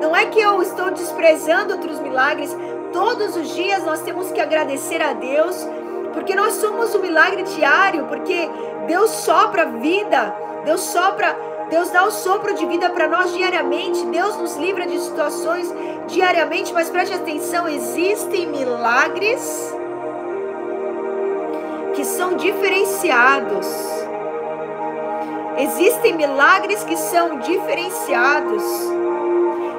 Não 0.00 0.16
é 0.16 0.24
que 0.26 0.40
eu 0.40 0.62
estou 0.62 0.90
desprezando 0.90 1.74
outros 1.74 2.00
milagres, 2.00 2.56
todos 2.90 3.36
os 3.36 3.54
dias 3.54 3.84
nós 3.84 4.00
temos 4.00 4.32
que 4.32 4.40
agradecer 4.40 5.02
a 5.02 5.12
Deus, 5.12 5.68
porque 6.16 6.34
nós 6.34 6.54
somos 6.54 6.94
um 6.94 6.98
milagre 6.98 7.42
diário, 7.42 8.06
porque 8.06 8.48
Deus 8.86 9.10
sopra 9.10 9.66
vida, 9.66 10.34
Deus 10.64 10.80
sopra 10.80 11.36
Deus 11.68 11.90
dá 11.90 12.06
o 12.06 12.12
sopro 12.12 12.54
de 12.54 12.64
vida 12.64 12.88
para 12.90 13.08
nós 13.08 13.34
diariamente. 13.34 14.06
Deus 14.06 14.36
nos 14.36 14.56
livra 14.56 14.86
de 14.86 14.98
situações 15.00 15.68
diariamente, 16.06 16.72
mas 16.72 16.88
preste 16.88 17.14
atenção: 17.14 17.68
existem 17.68 18.46
milagres 18.46 19.74
que 21.94 22.04
são 22.04 22.36
diferenciados. 22.36 23.66
Existem 25.58 26.16
milagres 26.16 26.84
que 26.84 26.96
são 26.96 27.40
diferenciados 27.40 28.62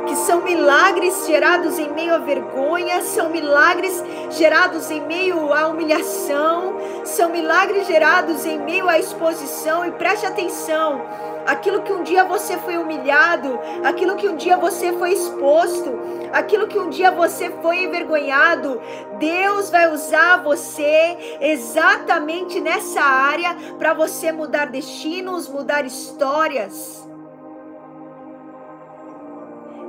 que 0.07 0.15
são 0.15 0.41
milagres 0.41 1.27
gerados 1.27 1.77
em 1.77 1.91
meio 1.91 2.15
à 2.15 2.17
vergonha, 2.17 3.01
são 3.01 3.29
milagres 3.29 4.03
gerados 4.31 4.89
em 4.89 5.01
meio 5.01 5.53
à 5.53 5.67
humilhação, 5.67 6.77
são 7.03 7.29
milagres 7.29 7.85
gerados 7.85 8.45
em 8.45 8.57
meio 8.59 8.87
à 8.87 8.97
exposição. 8.97 9.85
E 9.85 9.91
preste 9.91 10.25
atenção: 10.25 11.01
aquilo 11.45 11.81
que 11.81 11.91
um 11.91 12.03
dia 12.03 12.23
você 12.23 12.57
foi 12.57 12.77
humilhado, 12.77 13.59
aquilo 13.83 14.15
que 14.15 14.27
um 14.27 14.35
dia 14.35 14.57
você 14.57 14.93
foi 14.93 15.11
exposto, 15.11 15.99
aquilo 16.31 16.67
que 16.67 16.79
um 16.79 16.89
dia 16.89 17.11
você 17.11 17.49
foi 17.61 17.83
envergonhado, 17.83 18.81
Deus 19.19 19.69
vai 19.69 19.91
usar 19.91 20.37
você 20.37 21.37
exatamente 21.41 22.59
nessa 22.61 23.01
área 23.01 23.55
para 23.77 23.93
você 23.93 24.31
mudar 24.31 24.67
destinos, 24.67 25.49
mudar 25.49 25.85
histórias. 25.85 27.07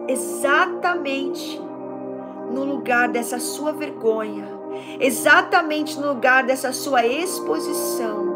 Exatamente 0.08 1.60
no 2.50 2.64
lugar 2.64 3.08
dessa 3.08 3.38
sua 3.38 3.72
vergonha, 3.72 4.48
exatamente 4.98 6.00
no 6.00 6.08
lugar 6.08 6.44
dessa 6.44 6.72
sua 6.72 7.06
exposição 7.06 8.28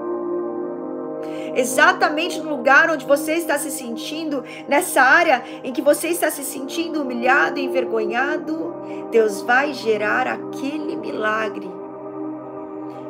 exatamente 1.54 2.40
no 2.40 2.50
lugar 2.50 2.90
onde 2.90 3.04
você 3.04 3.34
está 3.34 3.58
se 3.58 3.70
sentindo, 3.70 4.44
nessa 4.68 5.02
área 5.02 5.42
em 5.62 5.72
que 5.72 5.82
você 5.82 6.08
está 6.08 6.30
se 6.30 6.44
sentindo 6.44 7.02
humilhado, 7.02 7.58
envergonhado, 7.58 8.74
Deus 9.10 9.42
vai 9.42 9.72
gerar 9.72 10.26
aquele 10.26 10.96
milagre 10.96 11.70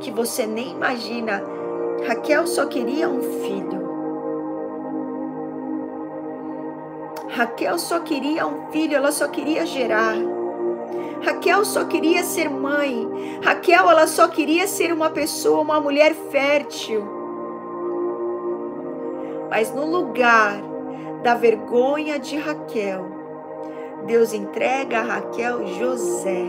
que 0.01 0.11
você 0.11 0.47
nem 0.47 0.73
imagina. 0.73 1.43
Raquel 2.07 2.47
só 2.47 2.67
queria 2.67 3.09
um 3.09 3.23
filho. 3.23 3.82
Raquel 7.35 7.79
só 7.79 8.01
queria 8.01 8.47
um 8.47 8.71
filho, 8.71 8.97
ela 8.97 9.13
só 9.13 9.29
queria 9.29 9.67
gerar. 9.67 10.17
Raquel 11.25 11.65
só 11.65 11.85
queria 11.85 12.23
ser 12.23 12.49
mãe. 12.51 13.39
Raquel, 13.43 13.91
ela 13.91 14.07
só 14.07 14.29
queria 14.29 14.67
ser 14.67 14.93
uma 14.93 15.11
pessoa, 15.11 15.61
uma 15.61 15.81
mulher 15.81 16.15
fértil 16.15 17.23
mas 19.53 19.71
no 19.71 19.85
lugar 19.85 20.63
da 21.23 21.35
vergonha 21.35 22.19
de 22.19 22.39
Raquel, 22.39 23.05
Deus 24.07 24.33
entrega 24.33 25.01
a 25.01 25.03
Raquel 25.03 25.67
José, 25.67 26.47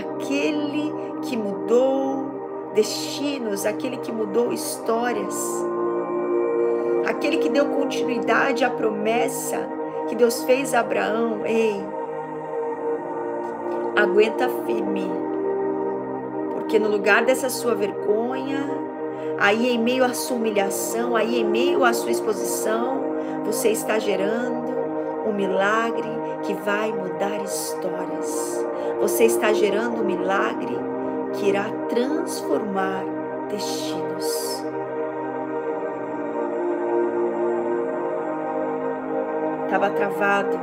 aquele 0.00 0.90
que 1.20 1.36
mudou 1.36 2.70
destinos, 2.74 3.66
aquele 3.66 3.98
que 3.98 4.10
mudou 4.10 4.54
histórias, 4.54 5.36
aquele 7.06 7.38
que 7.38 7.48
deu 7.48 7.66
continuidade 7.66 8.64
à 8.64 8.70
promessa 8.70 9.58
que 10.08 10.14
Deus 10.14 10.42
fez 10.44 10.74
a 10.74 10.80
Abraão. 10.80 11.44
Ei, 11.44 11.82
aguenta 13.96 14.48
firme, 14.66 15.10
porque 16.54 16.78
no 16.78 16.88
lugar 16.88 17.24
dessa 17.24 17.48
sua 17.48 17.74
vergonha, 17.74 18.68
aí 19.38 19.74
em 19.74 19.78
meio 19.78 20.04
à 20.04 20.14
sua 20.14 20.36
humilhação, 20.36 21.14
aí 21.16 21.40
em 21.40 21.44
meio 21.44 21.84
à 21.84 21.92
sua 21.92 22.10
exposição, 22.10 23.00
você 23.44 23.70
está 23.70 23.98
gerando 23.98 24.72
um 25.26 25.32
milagre 25.32 26.08
que 26.42 26.54
vai 26.54 26.92
mudar 26.92 27.42
histórias. 27.42 28.64
Você 29.00 29.24
está 29.24 29.52
gerando 29.52 30.00
um 30.00 30.04
milagre 30.04 30.76
que 31.34 31.48
irá 31.48 31.64
transformar 31.88 33.04
destinos. 33.50 34.64
Estava 39.72 39.88
travado. 39.88 40.60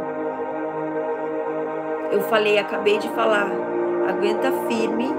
Eu 2.12 2.22
falei, 2.22 2.60
acabei 2.60 3.00
de 3.00 3.10
falar. 3.10 3.50
Aguenta 4.08 4.52
firme 4.68 5.12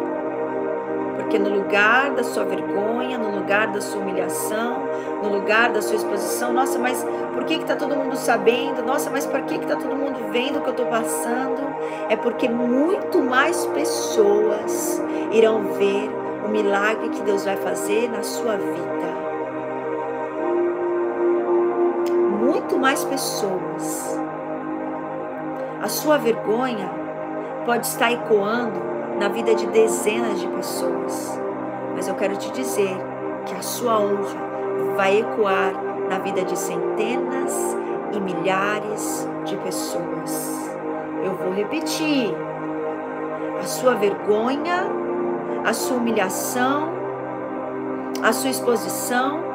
Porque 1.16 1.40
no 1.40 1.48
lugar 1.48 2.12
da 2.12 2.22
sua 2.22 2.44
vergonha, 2.44 3.18
no 3.18 3.34
lugar 3.34 3.66
da 3.72 3.80
sua 3.80 4.00
humilhação, 4.00 4.84
no 5.20 5.28
lugar 5.28 5.72
da 5.72 5.82
sua 5.82 5.96
exposição, 5.96 6.52
nossa, 6.52 6.78
mas 6.78 7.04
por 7.34 7.42
que 7.44 7.54
está 7.54 7.74
todo 7.74 7.96
mundo 7.96 8.14
sabendo? 8.14 8.80
Nossa, 8.84 9.10
mas 9.10 9.26
por 9.26 9.40
que 9.42 9.56
está 9.56 9.74
todo 9.74 9.96
mundo 9.96 10.30
vendo 10.30 10.60
o 10.60 10.62
que 10.62 10.68
eu 10.68 10.72
estou 10.72 10.86
passando? 10.86 11.74
É 12.08 12.14
porque 12.14 12.48
muito 12.48 13.18
mais 13.18 13.66
pessoas 13.66 15.02
irão 15.32 15.64
ver 15.72 16.08
o 16.46 16.48
milagre 16.48 17.08
que 17.08 17.22
Deus 17.22 17.44
vai 17.44 17.56
fazer 17.56 18.08
na 18.08 18.22
sua 18.22 18.56
vida. 18.56 19.29
Muito 22.70 22.82
mais 22.82 23.02
pessoas. 23.02 24.16
A 25.82 25.88
sua 25.88 26.18
vergonha 26.18 26.88
pode 27.66 27.84
estar 27.84 28.12
ecoando 28.12 28.78
na 29.18 29.28
vida 29.28 29.56
de 29.56 29.66
dezenas 29.66 30.38
de 30.38 30.46
pessoas. 30.46 31.36
Mas 31.96 32.06
eu 32.06 32.14
quero 32.14 32.36
te 32.36 32.48
dizer 32.52 32.96
que 33.44 33.56
a 33.56 33.60
sua 33.60 33.98
honra 33.98 34.94
vai 34.94 35.18
ecoar 35.18 35.72
na 36.08 36.20
vida 36.20 36.44
de 36.44 36.56
centenas 36.56 37.76
e 38.12 38.20
milhares 38.20 39.28
de 39.44 39.56
pessoas. 39.56 40.70
Eu 41.24 41.34
vou 41.34 41.52
repetir. 41.52 42.32
A 43.58 43.64
sua 43.64 43.96
vergonha, 43.96 44.86
a 45.64 45.72
sua 45.72 45.96
humilhação, 45.96 46.88
a 48.22 48.32
sua 48.32 48.50
exposição 48.50 49.49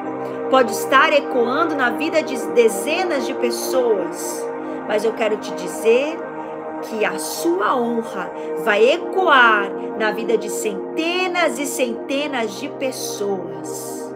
pode 0.50 0.72
estar 0.72 1.12
ecoando 1.12 1.76
na 1.76 1.92
vida 1.92 2.22
de 2.22 2.38
dezenas 2.54 3.26
de 3.26 3.34
pessoas, 3.34 4.46
mas 4.88 5.04
eu 5.04 5.14
quero 5.14 5.38
te 5.38 5.54
dizer 5.54 6.18
que 6.84 7.04
a 7.04 7.18
sua 7.18 7.76
honra 7.76 8.32
vai 8.64 8.84
ecoar 8.84 9.70
na 9.98 10.12
vida 10.12 10.38
de 10.38 10.50
centenas 10.50 11.58
e 11.58 11.66
centenas 11.66 12.60
de 12.60 12.70
pessoas. 12.70 14.14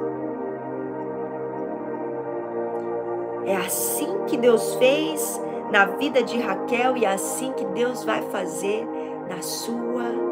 É 3.46 3.56
assim 3.56 4.26
que 4.28 4.38
Deus 4.38 4.76
fez 4.76 5.42
na 5.72 5.86
vida 5.86 6.22
de 6.22 6.40
Raquel 6.40 6.98
e 6.98 7.06
é 7.06 7.10
assim 7.10 7.52
que 7.54 7.66
Deus 7.66 8.04
vai 8.04 8.22
fazer 8.24 8.88
na 9.28 9.42
sua 9.42 10.04
vida. 10.04 10.29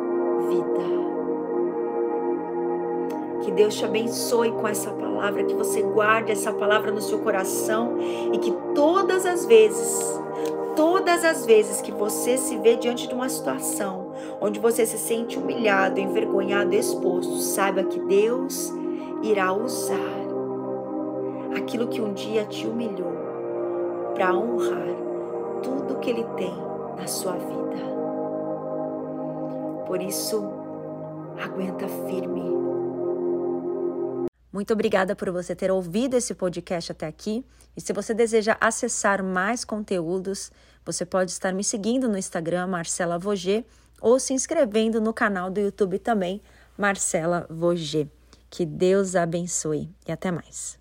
Deus 3.58 3.74
te 3.76 3.84
abençoe 3.84 4.51
com 4.51 4.68
essa 4.68 4.91
palavra, 4.91 5.43
que 5.43 5.55
você 5.55 5.82
guarde 5.82 6.32
essa 6.32 6.53
palavra 6.53 6.91
no 6.91 7.01
seu 7.01 7.18
coração 7.20 7.97
e 8.32 8.38
que 8.38 8.51
todas 8.76 9.26
as 9.26 9.45
vezes 9.45 10.22
todas 10.76 11.26
as 11.26 11.43
vezes 11.43 11.82
que 11.82 11.91
você 11.91 12.38
se 12.38 12.55
vê 12.58 12.76
diante 12.76 13.08
de 13.08 13.16
uma 13.16 13.28
situação 13.28 14.12
onde 14.39 14.60
você 14.60 14.86
se 14.86 14.99
sente 14.99 15.39
humilhado, 15.39 15.99
envergonhado, 15.99 16.76
exposto, 16.76 17.36
saiba 17.38 17.84
que 17.84 17.99
Deus 17.99 18.72
irá 19.24 19.51
usar 19.51 19.95
aquilo 21.58 21.88
que 21.88 21.99
um 21.99 22.14
dia 22.14 22.45
te 22.45 22.68
humilhou 22.68 23.12
para 24.14 24.36
honrar 24.36 24.95
tudo 25.64 25.97
que 25.99 26.12
Ele 26.12 26.26
tem 26.38 26.53
na 26.95 27.08
sua 27.08 27.34
vida. 27.34 27.58
Por 29.88 29.99
isso, 29.99 30.47
aguenta 31.43 31.88
firme. 31.88 32.76
Muito 34.58 34.74
obrigada 34.74 35.16
por 35.16 35.30
você 35.30 35.55
ter 35.55 35.70
ouvido 35.70 36.16
esse 36.16 36.34
podcast 36.34 36.91
até 36.91 37.05
aqui. 37.05 37.45
E 37.76 37.80
se 37.80 37.93
você 37.93 38.12
deseja 38.12 38.58
acessar 38.60 39.24
mais 39.24 39.64
conteúdos, 39.64 40.51
você 40.84 41.05
pode 41.05 41.30
estar 41.30 41.53
me 41.53 41.64
seguindo 41.64 42.10
no 42.10 42.18
Instagram, 42.18 42.66
Marcela 42.66 43.20
Voger, 43.20 43.64
ou 44.01 44.20
se 44.20 44.34
inscrevendo 44.34 44.99
no 44.99 45.14
canal 45.14 45.51
do 45.51 45.60
YouTube 45.60 45.99
também, 45.99 46.41
Marcela 46.76 47.45
Voger. 47.51 48.08
Que 48.49 48.66
Deus 48.66 49.16
abençoe 49.16 49.91
e 50.08 50.12
até 50.12 50.32
mais. 50.32 50.80